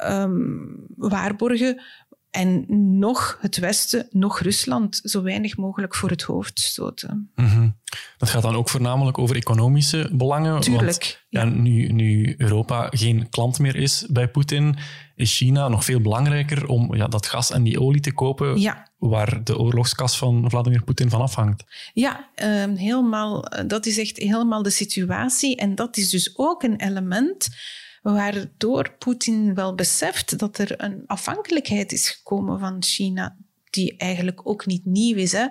um, 0.03 0.85
waarborgen 0.95 1.81
en 2.31 2.65
nog 2.99 3.37
het 3.41 3.57
Westen, 3.57 4.07
nog 4.09 4.39
Rusland 4.39 4.99
zo 5.03 5.21
weinig 5.21 5.57
mogelijk 5.57 5.95
voor 5.95 6.09
het 6.09 6.21
hoofd 6.21 6.59
stoten. 6.59 7.31
Mm 7.35 7.45
-hmm. 7.45 7.79
Dat 8.17 8.29
gaat 8.29 8.41
dan 8.41 8.55
ook 8.55 8.69
voornamelijk 8.69 9.17
over 9.17 9.35
economische 9.35 10.09
belangen. 10.13 10.61
Tuurlijk. 10.61 10.83
Want, 10.83 11.19
ja. 11.29 11.43
nu, 11.43 11.87
nu 11.87 12.35
Europa 12.37 12.87
geen 12.89 13.29
klant 13.29 13.59
meer 13.59 13.75
is 13.75 14.05
bij 14.09 14.27
Poetin, 14.27 14.77
is 15.15 15.37
China 15.37 15.67
nog 15.67 15.85
veel 15.85 16.01
belangrijker 16.01 16.67
om 16.67 16.95
ja, 16.95 17.07
dat 17.07 17.25
gas 17.25 17.51
en 17.51 17.63
die 17.63 17.79
olie 17.79 18.01
te 18.01 18.13
kopen, 18.13 18.59
ja. 18.59 18.91
waar 18.97 19.43
de 19.43 19.57
oorlogskas 19.57 20.17
van 20.17 20.49
Vladimir 20.49 20.83
Poetin 20.83 21.09
van 21.09 21.21
afhangt. 21.21 21.63
Ja, 21.93 22.29
um, 22.43 22.75
helemaal, 22.75 23.45
dat 23.67 23.85
is 23.85 23.97
echt 23.97 24.17
helemaal 24.17 24.63
de 24.63 24.69
situatie. 24.69 25.55
En 25.55 25.75
dat 25.75 25.97
is 25.97 26.09
dus 26.09 26.37
ook 26.37 26.63
een 26.63 26.75
element 26.75 27.49
waardoor 28.01 28.95
Poetin 28.99 29.53
wel 29.53 29.75
beseft 29.75 30.39
dat 30.39 30.57
er 30.57 30.83
een 30.83 31.03
afhankelijkheid 31.05 31.91
is 31.91 32.09
gekomen 32.09 32.59
van 32.59 32.83
China, 32.83 33.37
die 33.69 33.97
eigenlijk 33.97 34.47
ook 34.47 34.65
niet 34.65 34.85
nieuw 34.85 35.15
is. 35.15 35.31
Hè? 35.31 35.47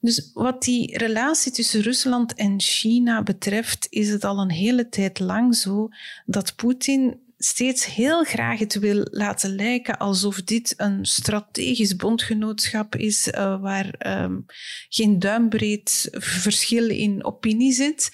Dus 0.00 0.30
wat 0.34 0.62
die 0.62 0.98
relatie 0.98 1.52
tussen 1.52 1.80
Rusland 1.80 2.34
en 2.34 2.60
China 2.60 3.22
betreft, 3.22 3.86
is 3.90 4.08
het 4.08 4.24
al 4.24 4.38
een 4.38 4.50
hele 4.50 4.88
tijd 4.88 5.18
lang 5.18 5.56
zo 5.56 5.88
dat 6.26 6.56
Poetin 6.56 7.20
steeds 7.38 7.86
heel 7.86 8.24
graag 8.24 8.58
het 8.58 8.78
wil 8.78 9.06
laten 9.10 9.54
lijken 9.54 9.98
alsof 9.98 10.42
dit 10.42 10.74
een 10.76 11.06
strategisch 11.06 11.96
bondgenootschap 11.96 12.96
is 12.96 13.28
uh, 13.28 13.60
waar 13.60 14.22
um, 14.22 14.44
geen 14.88 15.18
duimbreed 15.18 16.08
verschil 16.12 16.88
in 16.88 17.24
opinie 17.24 17.72
zit. 17.72 18.10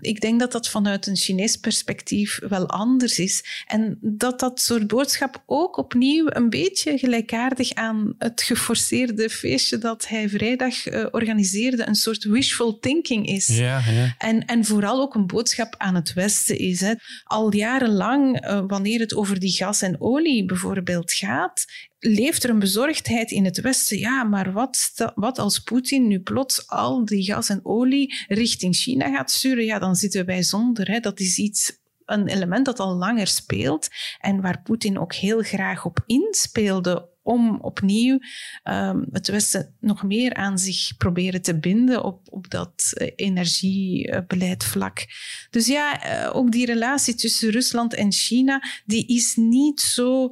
Ik 0.00 0.20
denk 0.20 0.40
dat 0.40 0.52
dat 0.52 0.68
vanuit 0.68 1.06
een 1.06 1.16
Chinees 1.16 1.56
perspectief 1.56 2.38
wel 2.48 2.68
anders 2.68 3.18
is. 3.18 3.64
En 3.66 3.98
dat 4.00 4.40
dat 4.40 4.60
soort 4.60 4.86
boodschap 4.86 5.42
ook 5.46 5.76
opnieuw 5.76 6.26
een 6.28 6.50
beetje 6.50 6.98
gelijkaardig 6.98 7.74
aan 7.74 8.14
het 8.18 8.42
geforceerde 8.42 9.30
feestje 9.30 9.78
dat 9.78 10.08
hij 10.08 10.28
vrijdag 10.28 10.86
uh, 10.86 11.06
organiseerde, 11.10 11.86
een 11.86 11.94
soort 11.94 12.24
wishful 12.24 12.78
thinking 12.78 13.26
is. 13.26 13.46
Ja, 13.46 13.82
ja. 13.90 14.14
En, 14.18 14.44
en 14.44 14.64
vooral 14.64 15.00
ook 15.00 15.14
een 15.14 15.26
boodschap 15.26 15.74
aan 15.78 15.94
het 15.94 16.12
Westen 16.12 16.58
is. 16.58 16.80
Hè. 16.80 16.94
Al 17.24 17.54
jarenlang, 17.54 18.44
uh, 18.44 18.62
wanneer 18.66 19.00
het 19.00 19.14
over 19.14 19.38
die 19.38 19.52
gas 19.52 19.82
en 19.82 20.00
olie 20.00 20.44
bijvoorbeeld 20.44 21.12
gaat, 21.12 21.64
leeft 21.98 22.44
er 22.44 22.50
een 22.50 22.58
bezorgdheid 22.58 23.30
in 23.30 23.44
het 23.44 23.60
Westen. 23.60 23.98
Ja, 23.98 24.24
maar 24.24 24.52
wat, 24.52 24.92
wat 25.14 25.38
als 25.38 25.58
Poetin 25.58 26.06
nu 26.06 26.20
plots 26.20 26.68
al 26.68 27.04
die 27.04 27.24
gas 27.24 27.48
en 27.48 27.60
olie 27.62 28.24
richting 28.28 28.76
China 28.76 29.10
gaat 29.10 29.30
sturen? 29.30 29.64
Ja, 29.64 29.78
dan 29.78 29.96
zitten 29.96 30.26
wij 30.26 30.42
zonder. 30.42 30.90
Hè. 30.90 31.00
Dat 31.00 31.20
is 31.20 31.38
iets, 31.38 31.78
een 32.04 32.28
element 32.28 32.64
dat 32.64 32.80
al 32.80 32.94
langer 32.94 33.26
speelt 33.26 33.88
en 34.20 34.40
waar 34.40 34.62
Poetin 34.62 34.98
ook 34.98 35.14
heel 35.14 35.42
graag 35.42 35.84
op 35.84 36.02
inspeelde 36.06 37.08
om 37.22 37.60
opnieuw 37.60 38.18
um, 38.64 39.06
het 39.12 39.28
Westen 39.28 39.74
nog 39.80 40.02
meer 40.02 40.34
aan 40.34 40.58
zich 40.58 40.96
proberen 40.96 41.42
te 41.42 41.58
binden 41.58 42.04
op, 42.04 42.20
op 42.30 42.50
dat 42.50 42.92
uh. 43.16 45.06
Dus 45.50 45.66
ja, 45.66 46.06
uh, 46.26 46.36
ook 46.36 46.52
die 46.52 46.66
relatie 46.66 47.14
tussen 47.14 47.50
Rusland 47.50 47.94
en 47.94 48.12
China, 48.12 48.62
die 48.86 49.06
is 49.06 49.36
niet 49.36 49.80
zo 49.80 50.30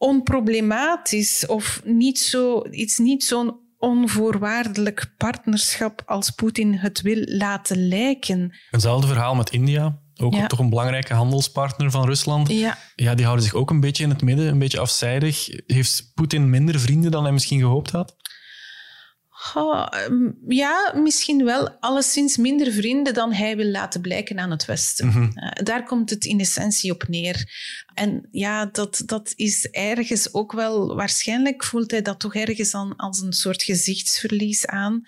onproblematisch 0.00 1.46
of 1.46 1.80
niet 1.84 2.18
zo, 2.18 2.64
iets 2.70 2.98
niet 2.98 3.24
zo'n 3.24 3.58
onvoorwaardelijk 3.78 5.14
partnerschap 5.16 6.02
als 6.06 6.30
Poetin 6.30 6.74
het 6.74 7.00
wil 7.00 7.22
laten 7.26 7.88
lijken. 7.88 8.52
Hetzelfde 8.70 9.06
verhaal 9.06 9.34
met 9.34 9.50
India. 9.50 9.98
Ook 10.16 10.34
ja. 10.34 10.46
toch 10.46 10.58
een 10.58 10.68
belangrijke 10.68 11.14
handelspartner 11.14 11.90
van 11.90 12.04
Rusland. 12.04 12.48
Ja. 12.48 12.78
ja, 12.94 13.14
die 13.14 13.24
houden 13.24 13.44
zich 13.44 13.54
ook 13.54 13.70
een 13.70 13.80
beetje 13.80 14.02
in 14.02 14.10
het 14.10 14.22
midden, 14.22 14.46
een 14.46 14.58
beetje 14.58 14.80
afzijdig. 14.80 15.48
Heeft 15.66 16.10
Poetin 16.14 16.50
minder 16.50 16.80
vrienden 16.80 17.10
dan 17.10 17.22
hij 17.22 17.32
misschien 17.32 17.60
gehoopt 17.60 17.90
had? 17.90 18.16
Oh, 19.54 19.86
ja, 20.48 20.92
misschien 20.96 21.44
wel 21.44 21.70
alleszins 21.70 22.36
minder 22.36 22.72
vrienden 22.72 23.14
dan 23.14 23.32
hij 23.32 23.56
wil 23.56 23.66
laten 23.66 24.00
blijken 24.00 24.38
aan 24.38 24.50
het 24.50 24.64
Westen. 24.64 25.06
Mm 25.06 25.12
-hmm. 25.12 25.32
uh, 25.34 25.48
daar 25.52 25.84
komt 25.84 26.10
het 26.10 26.24
in 26.24 26.40
essentie 26.40 26.92
op 26.92 27.08
neer. 27.08 27.52
En 27.94 28.28
ja, 28.30 28.66
dat, 28.66 29.02
dat 29.06 29.32
is 29.36 29.66
ergens 29.66 30.34
ook 30.34 30.52
wel... 30.52 30.94
Waarschijnlijk 30.96 31.64
voelt 31.64 31.90
hij 31.90 32.02
dat 32.02 32.20
toch 32.20 32.34
ergens 32.34 32.74
aan, 32.74 32.96
als 32.96 33.20
een 33.20 33.32
soort 33.32 33.62
gezichtsverlies 33.62 34.66
aan. 34.66 35.02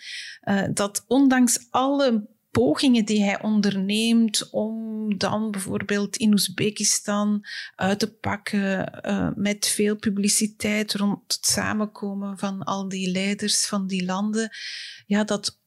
Uh, 0.45 0.63
dat 0.73 1.05
ondanks 1.07 1.67
alle 1.71 2.27
pogingen 2.53 3.05
die 3.05 3.23
hij 3.23 3.43
onderneemt 3.43 4.51
om 4.51 5.19
dan 5.19 5.51
bijvoorbeeld 5.51 6.17
in 6.17 6.33
Oezbekistan 6.33 7.45
uit 7.75 7.99
te 7.99 8.13
pakken 8.13 9.01
uh, 9.07 9.29
met 9.35 9.67
veel 9.67 9.97
publiciteit 9.97 10.95
rond 10.95 11.33
het 11.33 11.47
samenkomen 11.47 12.39
van 12.39 12.63
al 12.63 12.89
die 12.89 13.11
leiders 13.11 13.67
van 13.67 13.87
die 13.87 14.05
landen, 14.05 14.51
ja, 15.07 15.25
dat 15.25 15.61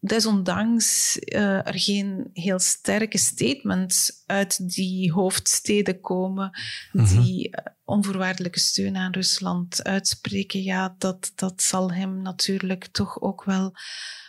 desondanks 0.00 1.18
uh, 1.18 1.66
er 1.66 1.78
geen 1.78 2.30
heel 2.32 2.58
sterke 2.58 3.18
statements 3.18 4.22
uit 4.26 4.74
die 4.74 5.12
hoofdsteden 5.12 6.00
komen 6.00 6.58
mm-hmm. 6.92 7.22
die 7.22 7.48
uh, 7.48 7.54
onvoorwaardelijke 7.84 8.60
steun 8.60 8.96
aan 8.96 9.12
Rusland 9.12 9.84
uitspreken, 9.84 10.62
ja, 10.62 10.94
dat, 10.98 11.32
dat 11.34 11.62
zal 11.62 11.92
hem 11.92 12.22
natuurlijk 12.22 12.86
toch 12.86 13.20
ook 13.20 13.44
wel 13.44 13.74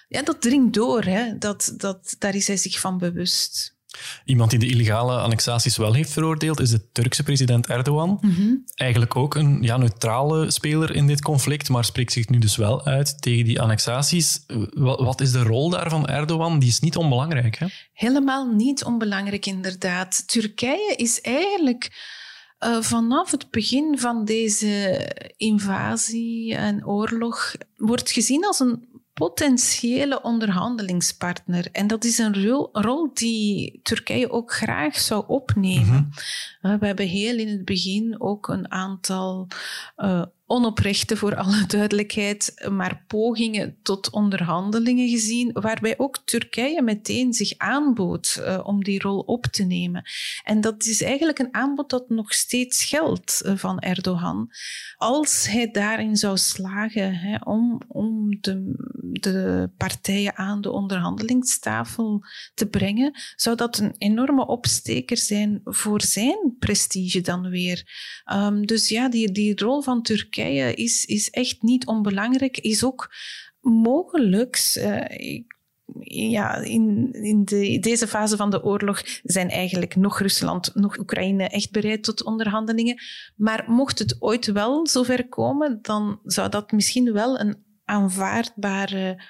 ja, 0.07 0.21
dat 0.21 0.41
dringt 0.41 0.73
door. 0.73 1.03
Hè. 1.03 1.37
Dat, 1.37 1.73
dat, 1.77 2.15
daar 2.19 2.35
is 2.35 2.47
hij 2.47 2.57
zich 2.57 2.79
van 2.79 2.97
bewust. 2.97 3.75
Iemand 4.25 4.49
die 4.49 4.59
de 4.59 4.67
illegale 4.67 5.17
annexaties 5.19 5.77
wel 5.77 5.93
heeft 5.93 6.11
veroordeeld, 6.11 6.59
is 6.59 6.69
de 6.69 6.91
Turkse 6.91 7.23
president 7.23 7.67
Erdogan. 7.67 8.17
Mm-hmm. 8.21 8.63
Eigenlijk 8.75 9.15
ook 9.15 9.35
een 9.35 9.61
ja, 9.61 9.77
neutrale 9.77 10.51
speler 10.51 10.95
in 10.95 11.07
dit 11.07 11.21
conflict, 11.21 11.69
maar 11.69 11.85
spreekt 11.85 12.11
zich 12.11 12.29
nu 12.29 12.37
dus 12.37 12.55
wel 12.55 12.85
uit 12.85 13.21
tegen 13.21 13.45
die 13.45 13.61
annexaties. 13.61 14.43
Wat 14.75 15.21
is 15.21 15.31
de 15.31 15.43
rol 15.43 15.69
daarvan 15.69 16.07
Erdogan? 16.07 16.59
Die 16.59 16.69
is 16.69 16.79
niet 16.79 16.97
onbelangrijk, 16.97 17.57
hè? 17.57 17.67
Helemaal 17.93 18.51
niet 18.53 18.83
onbelangrijk, 18.83 19.45
inderdaad. 19.45 20.27
Turkije 20.27 20.93
is 20.95 21.21
eigenlijk... 21.21 22.15
Uh, 22.65 22.81
vanaf 22.81 23.31
het 23.31 23.51
begin 23.51 23.99
van 23.99 24.25
deze 24.25 25.11
invasie 25.37 26.55
en 26.55 26.85
oorlog 26.85 27.55
wordt 27.75 28.11
gezien 28.11 28.45
als 28.45 28.59
een 28.59 28.96
potentiële 29.17 30.21
onderhandelingspartner. 30.21 31.67
En 31.71 31.87
dat 31.87 32.03
is 32.03 32.17
een 32.17 32.43
rol, 32.43 32.69
rol 32.71 33.09
die 33.13 33.79
Turkije 33.83 34.31
ook 34.31 34.53
graag 34.53 34.99
zou 34.99 35.23
opnemen. 35.27 36.11
Mm-hmm. 36.61 36.79
We 36.79 36.85
hebben 36.85 37.07
heel 37.07 37.37
in 37.37 37.47
het 37.47 37.65
begin 37.65 38.15
ook 38.21 38.47
een 38.47 38.71
aantal 38.71 39.47
uh, 39.97 40.23
onoprechte, 40.47 41.17
voor 41.17 41.35
alle 41.35 41.65
duidelijkheid, 41.65 42.67
maar 42.71 43.03
pogingen 43.07 43.77
tot 43.81 44.09
onderhandelingen 44.09 45.09
gezien, 45.09 45.51
waarbij 45.53 45.97
ook 45.97 46.17
Turkije 46.25 46.81
meteen 46.81 47.33
zich 47.33 47.57
aanbood 47.57 48.37
uh, 48.39 48.59
om 48.63 48.83
die 48.83 49.01
rol 49.01 49.19
op 49.19 49.45
te 49.45 49.63
nemen. 49.63 50.03
En 50.43 50.61
dat 50.61 50.85
is 50.85 51.01
eigenlijk 51.01 51.39
een 51.39 51.53
aanbod 51.53 51.89
dat 51.89 52.09
nog 52.09 52.33
steeds 52.33 52.83
geldt 52.83 53.41
uh, 53.45 53.57
van 53.57 53.79
Erdogan. 53.79 54.49
Als 54.95 55.47
hij 55.47 55.71
daarin 55.71 56.15
zou 56.15 56.37
slagen 56.37 57.15
hè, 57.15 57.37
om, 57.43 57.81
om 57.87 58.37
de, 58.41 58.73
de 59.19 59.69
partijen 59.77 60.37
aan 60.37 60.61
de 60.61 60.71
onderhandelingstafel 60.71 62.23
te 62.53 62.67
brengen, 62.67 63.19
zou 63.35 63.55
dat 63.55 63.77
een 63.77 63.95
enorme 63.97 64.47
opsteker 64.47 65.17
zijn 65.17 65.61
voor 65.63 66.01
zijn 66.01 66.55
prestige 66.59 67.21
dan 67.21 67.49
weer. 67.49 67.85
Um, 68.33 68.65
dus 68.65 68.87
ja, 68.87 69.09
die, 69.09 69.31
die 69.31 69.55
rol 69.55 69.81
van 69.81 70.01
Turkije 70.01 70.35
Is, 70.45 71.05
is 71.05 71.29
echt 71.29 71.61
niet 71.61 71.85
onbelangrijk, 71.85 72.57
is 72.57 72.83
ook 72.83 73.13
mogelijk. 73.61 74.73
Uh, 74.77 75.45
ja, 75.99 76.55
in, 76.55 77.13
in 77.13 77.45
de, 77.45 77.79
deze 77.79 78.07
fase 78.07 78.37
van 78.37 78.49
de 78.49 78.63
oorlog 78.63 79.01
zijn 79.23 79.49
eigenlijk 79.49 79.95
nog 79.95 80.19
Rusland, 80.19 80.75
nog 80.75 80.97
Oekraïne 80.97 81.49
echt 81.49 81.71
bereid 81.71 82.03
tot 82.03 82.23
onderhandelingen. 82.23 83.01
Maar 83.35 83.65
mocht 83.67 83.99
het 83.99 84.15
ooit 84.19 84.45
wel 84.45 84.87
zover 84.87 85.27
komen, 85.27 85.79
dan 85.81 86.19
zou 86.23 86.49
dat 86.49 86.71
misschien 86.71 87.13
wel 87.13 87.39
een 87.39 87.63
aanvaardbare 87.85 89.21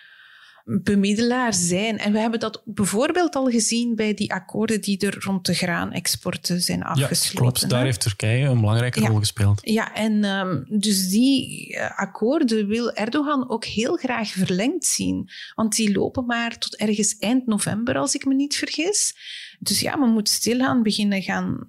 bemiddelaar 0.68 1.54
zijn. 1.54 1.98
En 1.98 2.12
we 2.12 2.20
hebben 2.20 2.40
dat 2.40 2.62
bijvoorbeeld 2.66 3.36
al 3.36 3.46
gezien 3.46 3.96
bij 3.96 4.14
die 4.14 4.34
akkoorden 4.34 4.82
die 4.82 5.00
er 5.00 5.18
rond 5.20 5.46
de 5.46 5.54
graanexporten 5.54 6.62
zijn 6.62 6.84
afgesloten. 6.84 7.46
Ja, 7.46 7.52
klopt. 7.52 7.70
Daar 7.70 7.84
heeft 7.84 8.02
Turkije 8.02 8.46
een 8.46 8.60
belangrijke 8.60 9.02
ja. 9.02 9.08
rol 9.08 9.20
gespeeld. 9.20 9.60
Ja, 9.64 9.94
en 9.94 10.24
um, 10.24 10.66
dus 10.80 11.10
die 11.10 11.70
uh, 11.76 12.00
akkoorden 12.00 12.68
wil 12.68 12.92
Erdogan 12.92 13.50
ook 13.50 13.66
heel 13.66 13.96
graag 13.96 14.30
verlengd 14.30 14.86
zien. 14.86 15.30
Want 15.56 15.76
die 15.76 15.92
lopen 15.92 16.26
maar 16.26 16.58
tot 16.58 16.76
ergens 16.76 17.18
eind 17.18 17.46
november, 17.46 17.98
als 17.98 18.16
ik 18.16 18.26
me 18.26 18.34
niet 18.34 18.56
vergis. 18.56 19.16
Dus 19.60 19.80
ja, 19.80 20.00
we 20.00 20.06
moeten 20.06 20.34
stilaan 20.34 20.84
beginnen 20.84 21.22
gaan 21.22 21.68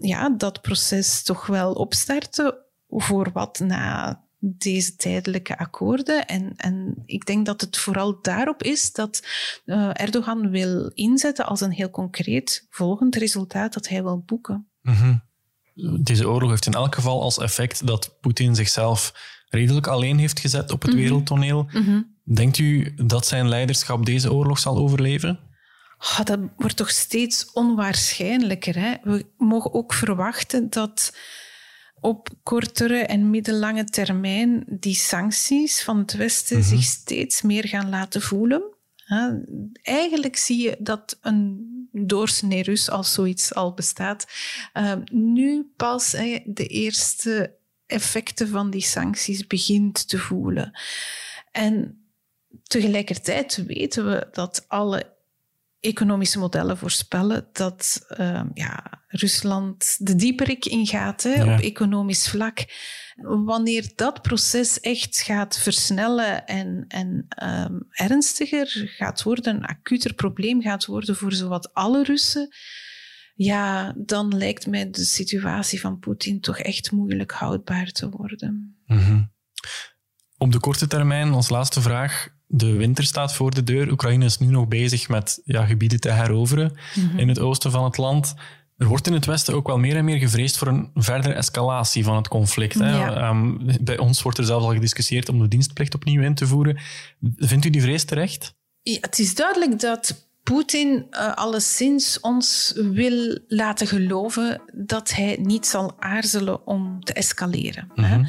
ja, 0.00 0.30
dat 0.30 0.62
proces 0.62 1.22
toch 1.22 1.46
wel 1.46 1.72
opstarten 1.72 2.54
voor 2.88 3.30
wat 3.32 3.58
na 3.58 4.22
deze 4.38 4.96
tijdelijke 4.96 5.58
akkoorden. 5.58 6.26
En, 6.26 6.52
en 6.56 7.02
ik 7.06 7.26
denk 7.26 7.46
dat 7.46 7.60
het 7.60 7.76
vooral 7.76 8.18
daarop 8.22 8.62
is 8.62 8.92
dat 8.92 9.26
uh, 9.64 9.90
Erdogan 9.92 10.50
wil 10.50 10.90
inzetten 10.94 11.46
als 11.46 11.60
een 11.60 11.70
heel 11.70 11.90
concreet 11.90 12.66
volgend 12.70 13.16
resultaat 13.16 13.72
dat 13.72 13.88
hij 13.88 14.02
wil 14.02 14.22
boeken. 14.26 14.68
Mm-hmm. 14.82 15.22
Deze 16.02 16.28
oorlog 16.28 16.50
heeft 16.50 16.66
in 16.66 16.72
elk 16.72 16.94
geval 16.94 17.22
als 17.22 17.38
effect 17.38 17.86
dat 17.86 18.16
Poetin 18.20 18.54
zichzelf 18.54 19.12
redelijk 19.48 19.86
alleen 19.86 20.18
heeft 20.18 20.40
gezet 20.40 20.72
op 20.72 20.82
het 20.82 20.90
mm-hmm. 20.90 21.06
wereldtoneel. 21.06 21.68
Mm-hmm. 21.72 22.16
Denkt 22.24 22.58
u 22.58 22.94
dat 22.96 23.26
zijn 23.26 23.48
leiderschap 23.48 24.06
deze 24.06 24.32
oorlog 24.32 24.58
zal 24.58 24.76
overleven? 24.76 25.40
Oh, 25.98 26.24
dat 26.24 26.38
wordt 26.56 26.76
toch 26.76 26.90
steeds 26.90 27.52
onwaarschijnlijker. 27.52 28.74
Hè? 28.78 28.94
We 29.02 29.26
mogen 29.36 29.74
ook 29.74 29.92
verwachten 29.92 30.70
dat 30.70 31.16
op 32.00 32.28
kortere 32.42 32.98
en 32.98 33.30
middellange 33.30 33.84
termijn 33.84 34.64
die 34.66 34.94
sancties 34.94 35.82
van 35.82 35.98
het 35.98 36.12
Westen 36.12 36.56
mm-hmm. 36.56 36.76
zich 36.76 36.84
steeds 36.84 37.42
meer 37.42 37.68
gaan 37.68 37.88
laten 37.88 38.22
voelen. 38.22 38.62
Eigenlijk 39.82 40.36
zie 40.36 40.62
je 40.62 40.76
dat 40.78 41.18
een 41.20 41.66
doorsnee 41.92 42.62
Rus, 42.62 42.90
als 42.90 43.12
zoiets 43.12 43.54
al 43.54 43.74
bestaat, 43.74 44.26
uh, 44.74 44.92
nu 45.12 45.72
pas 45.76 46.10
de 46.44 46.66
eerste 46.66 47.56
effecten 47.86 48.48
van 48.48 48.70
die 48.70 48.82
sancties 48.82 49.46
begint 49.46 50.08
te 50.08 50.18
voelen. 50.18 50.78
En 51.50 52.02
tegelijkertijd 52.62 53.64
weten 53.66 54.06
we 54.06 54.28
dat 54.32 54.64
alle 54.68 55.16
economische 55.80 56.38
modellen 56.38 56.78
voorspellen 56.78 57.48
dat 57.52 58.06
uh, 58.20 58.42
ja, 58.54 59.02
Rusland 59.06 59.96
de 59.98 60.14
dieperik 60.14 60.64
ingaat 60.64 61.22
hè, 61.22 61.34
ja. 61.34 61.54
op 61.54 61.60
economisch 61.60 62.28
vlak. 62.28 62.64
Wanneer 63.44 63.92
dat 63.94 64.22
proces 64.22 64.80
echt 64.80 65.20
gaat 65.20 65.58
versnellen 65.58 66.46
en, 66.46 66.84
en 66.88 67.26
um, 67.42 67.86
ernstiger 67.90 68.92
gaat 68.96 69.22
worden, 69.22 69.56
een 69.56 69.66
acuter 69.66 70.14
probleem 70.14 70.62
gaat 70.62 70.86
worden 70.86 71.16
voor 71.16 71.32
zowat 71.32 71.74
alle 71.74 72.04
Russen, 72.04 72.48
ja, 73.34 73.94
dan 73.96 74.36
lijkt 74.36 74.66
mij 74.66 74.90
de 74.90 75.04
situatie 75.04 75.80
van 75.80 75.98
Poetin 75.98 76.40
toch 76.40 76.58
echt 76.58 76.90
moeilijk 76.90 77.32
houdbaar 77.32 77.90
te 77.90 78.08
worden. 78.08 78.82
Mm-hmm. 78.86 79.32
Op 80.36 80.52
de 80.52 80.60
korte 80.60 80.86
termijn, 80.86 81.32
als 81.32 81.48
laatste 81.48 81.80
vraag, 81.80 82.28
de 82.48 82.72
winter 82.72 83.04
staat 83.04 83.34
voor 83.34 83.54
de 83.54 83.62
deur. 83.62 83.90
Oekraïne 83.90 84.24
is 84.24 84.38
nu 84.38 84.46
nog 84.46 84.68
bezig 84.68 85.08
met 85.08 85.40
ja, 85.44 85.64
gebieden 85.64 86.00
te 86.00 86.10
heroveren 86.10 86.76
mm-hmm. 86.94 87.18
in 87.18 87.28
het 87.28 87.38
oosten 87.38 87.70
van 87.70 87.84
het 87.84 87.96
land. 87.96 88.34
Er 88.76 88.86
wordt 88.86 89.06
in 89.06 89.12
het 89.12 89.26
Westen 89.26 89.54
ook 89.54 89.66
wel 89.66 89.78
meer 89.78 89.96
en 89.96 90.04
meer 90.04 90.18
gevreesd 90.18 90.58
voor 90.58 90.68
een 90.68 90.90
verdere 90.94 91.34
escalatie 91.34 92.04
van 92.04 92.16
het 92.16 92.28
conflict. 92.28 92.78
Hè. 92.78 92.96
Ja. 92.96 93.28
Um, 93.28 93.60
bij 93.80 93.98
ons 93.98 94.22
wordt 94.22 94.38
er 94.38 94.44
zelfs 94.44 94.64
al 94.64 94.72
gediscussieerd 94.72 95.28
om 95.28 95.38
de 95.38 95.48
dienstplicht 95.48 95.94
opnieuw 95.94 96.22
in 96.22 96.34
te 96.34 96.46
voeren. 96.46 96.80
Vindt 97.36 97.64
u 97.64 97.70
die 97.70 97.82
vrees 97.82 98.04
terecht? 98.04 98.54
Ja, 98.82 98.98
het 99.00 99.18
is 99.18 99.34
duidelijk 99.34 99.80
dat 99.80 100.28
Poetin 100.42 101.06
uh, 101.10 101.34
alleszins 101.34 102.20
ons 102.20 102.72
wil 102.76 103.38
laten 103.48 103.86
geloven 103.86 104.60
dat 104.74 105.12
hij 105.12 105.38
niet 105.40 105.66
zal 105.66 105.96
aarzelen 105.98 106.66
om 106.66 107.04
te 107.04 107.12
escaleren. 107.12 107.90
Mm 107.94 108.04
-hmm. 108.04 108.28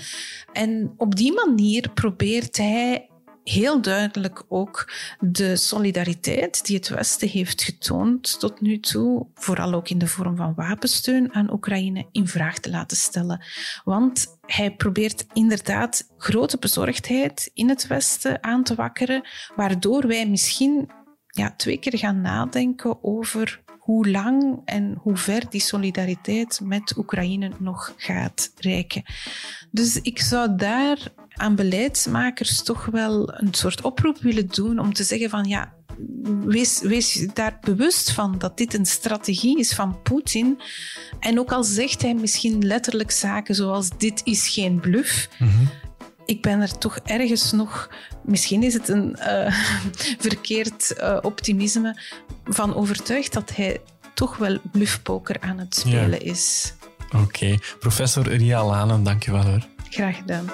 En 0.54 0.94
op 0.98 1.16
die 1.16 1.34
manier 1.34 1.90
probeert 1.94 2.58
hij 2.58 3.09
heel 3.50 3.82
duidelijk 3.82 4.44
ook 4.48 4.92
de 5.20 5.56
solidariteit 5.56 6.66
die 6.66 6.76
het 6.76 6.90
Westen 6.90 7.28
heeft 7.28 7.62
getoond 7.62 8.40
tot 8.40 8.62
nu 8.62 8.80
toe, 8.80 9.28
vooral 9.34 9.74
ook 9.74 9.90
in 9.90 9.98
de 9.98 10.08
vorm 10.08 10.36
van 10.36 10.54
wapensteun 10.56 11.34
aan 11.34 11.52
Oekraïne, 11.54 12.08
in 12.12 12.28
vraag 12.28 12.60
te 12.60 12.70
laten 12.70 12.98
stellen. 12.98 13.44
Want 13.84 14.38
hij 14.46 14.72
probeert 14.76 15.26
inderdaad 15.34 16.10
grote 16.18 16.58
bezorgdheid 16.58 17.52
in 17.54 17.70
het 17.70 17.88
Westen 17.88 18.44
aan 18.44 18.64
te 18.64 18.76
wakkeren, 18.76 19.28
waardoor 19.56 20.08
wij 20.08 20.28
misschien 20.28 20.90
ja, 21.28 21.54
twee 21.58 21.78
keer 21.78 21.98
gaan 21.98 22.22
nadenken 22.22 23.04
over 23.04 23.62
hoe 23.90 24.10
lang 24.10 24.62
en 24.66 24.98
hoe 25.02 25.18
ver 25.18 25.50
die 25.50 25.62
solidariteit 25.62 26.60
met 26.64 26.98
Oekraïne 26.98 27.52
nog 27.60 27.94
gaat 27.98 28.52
reiken. 28.58 29.04
Dus 29.72 30.02
ik 30.02 30.22
zou 30.22 30.56
daar 30.56 30.98
aan 31.30 31.56
beleidsmakers 31.56 32.64
toch 32.64 32.86
wel 32.86 33.34
een 33.34 33.54
soort 33.54 33.82
oproep 33.82 34.18
willen 34.18 34.48
doen 34.48 34.80
om 34.80 34.94
te 34.94 35.04
zeggen 35.04 35.30
van 35.30 35.46
ja, 35.46 35.74
wees, 36.46 36.82
wees 36.82 37.28
daar 37.34 37.58
bewust 37.62 38.12
van 38.12 38.38
dat 38.38 38.58
dit 38.58 38.74
een 38.74 38.86
strategie 38.86 39.60
is 39.60 39.74
van 39.74 40.02
Poetin. 40.02 40.60
En 41.20 41.40
ook 41.40 41.52
al 41.52 41.64
zegt 41.64 42.02
hij 42.02 42.14
misschien 42.14 42.66
letterlijk 42.66 43.12
zaken 43.12 43.56
zoals 43.56 43.90
dit 43.98 44.22
is 44.24 44.50
geen 44.50 44.80
bluff. 44.80 45.30
Mm 45.40 45.70
ik 46.30 46.42
ben 46.42 46.62
er 46.62 46.78
toch 46.78 47.00
ergens 47.06 47.52
nog, 47.52 47.90
misschien 48.22 48.64
is 48.64 48.74
het 48.74 48.90
een 48.90 49.16
uh, 49.20 49.54
verkeerd 50.28 50.94
uh, 50.98 51.18
optimisme, 51.22 52.02
van 52.46 52.76
overtuigd 52.76 53.34
dat 53.34 53.56
hij 53.56 53.82
toch 54.14 54.38
wel 54.38 54.58
bluffpoker 54.72 55.36
aan 55.40 55.58
het 55.60 55.76
spelen 55.76 56.26
ja. 56.26 56.32
is. 56.32 56.74
Oké, 57.06 57.24
okay. 57.24 57.60
professor 57.80 58.28
Ria 58.28 58.66
Lanen, 58.66 59.04
dankjewel 59.04 59.44
hoor. 59.44 59.66
Graag 59.90 60.16
gedaan. 60.16 60.50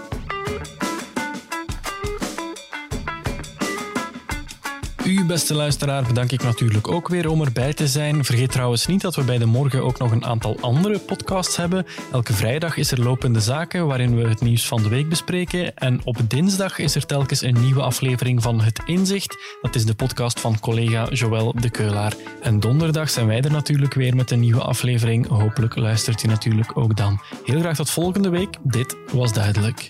U, 5.05 5.25
beste 5.25 5.53
luisteraar, 5.53 6.03
bedank 6.03 6.31
ik 6.31 6.43
natuurlijk 6.43 6.87
ook 6.87 7.07
weer 7.07 7.29
om 7.29 7.41
erbij 7.41 7.73
te 7.73 7.87
zijn. 7.87 8.25
Vergeet 8.25 8.51
trouwens 8.51 8.85
niet 8.85 9.01
dat 9.01 9.15
we 9.15 9.23
bij 9.23 9.37
de 9.37 9.45
morgen 9.45 9.83
ook 9.83 9.97
nog 9.97 10.11
een 10.11 10.25
aantal 10.25 10.57
andere 10.61 10.99
podcasts 10.99 11.57
hebben. 11.57 11.85
Elke 12.11 12.33
vrijdag 12.33 12.77
is 12.77 12.91
er 12.91 13.01
lopende 13.01 13.39
zaken 13.39 13.87
waarin 13.87 14.15
we 14.15 14.27
het 14.27 14.41
nieuws 14.41 14.67
van 14.67 14.83
de 14.83 14.89
week 14.89 15.09
bespreken. 15.09 15.75
En 15.75 16.01
op 16.03 16.17
dinsdag 16.27 16.79
is 16.79 16.95
er 16.95 17.05
telkens 17.05 17.41
een 17.41 17.61
nieuwe 17.61 17.81
aflevering 17.81 18.41
van 18.41 18.61
Het 18.61 18.81
Inzicht. 18.85 19.37
Dat 19.61 19.75
is 19.75 19.85
de 19.85 19.95
podcast 19.95 20.39
van 20.39 20.59
collega 20.59 21.07
Joël 21.09 21.53
de 21.59 21.69
Keulaar. 21.69 22.13
En 22.41 22.59
donderdag 22.59 23.09
zijn 23.09 23.27
wij 23.27 23.41
er 23.41 23.51
natuurlijk 23.51 23.93
weer 23.93 24.15
met 24.15 24.31
een 24.31 24.39
nieuwe 24.39 24.61
aflevering. 24.61 25.27
Hopelijk 25.27 25.75
luistert 25.75 26.23
u 26.23 26.27
natuurlijk 26.27 26.77
ook 26.77 26.95
dan. 26.95 27.21
Heel 27.43 27.59
graag 27.59 27.75
tot 27.75 27.89
volgende 27.89 28.29
week. 28.29 28.57
Dit 28.63 28.95
was 29.11 29.33
duidelijk. 29.33 29.89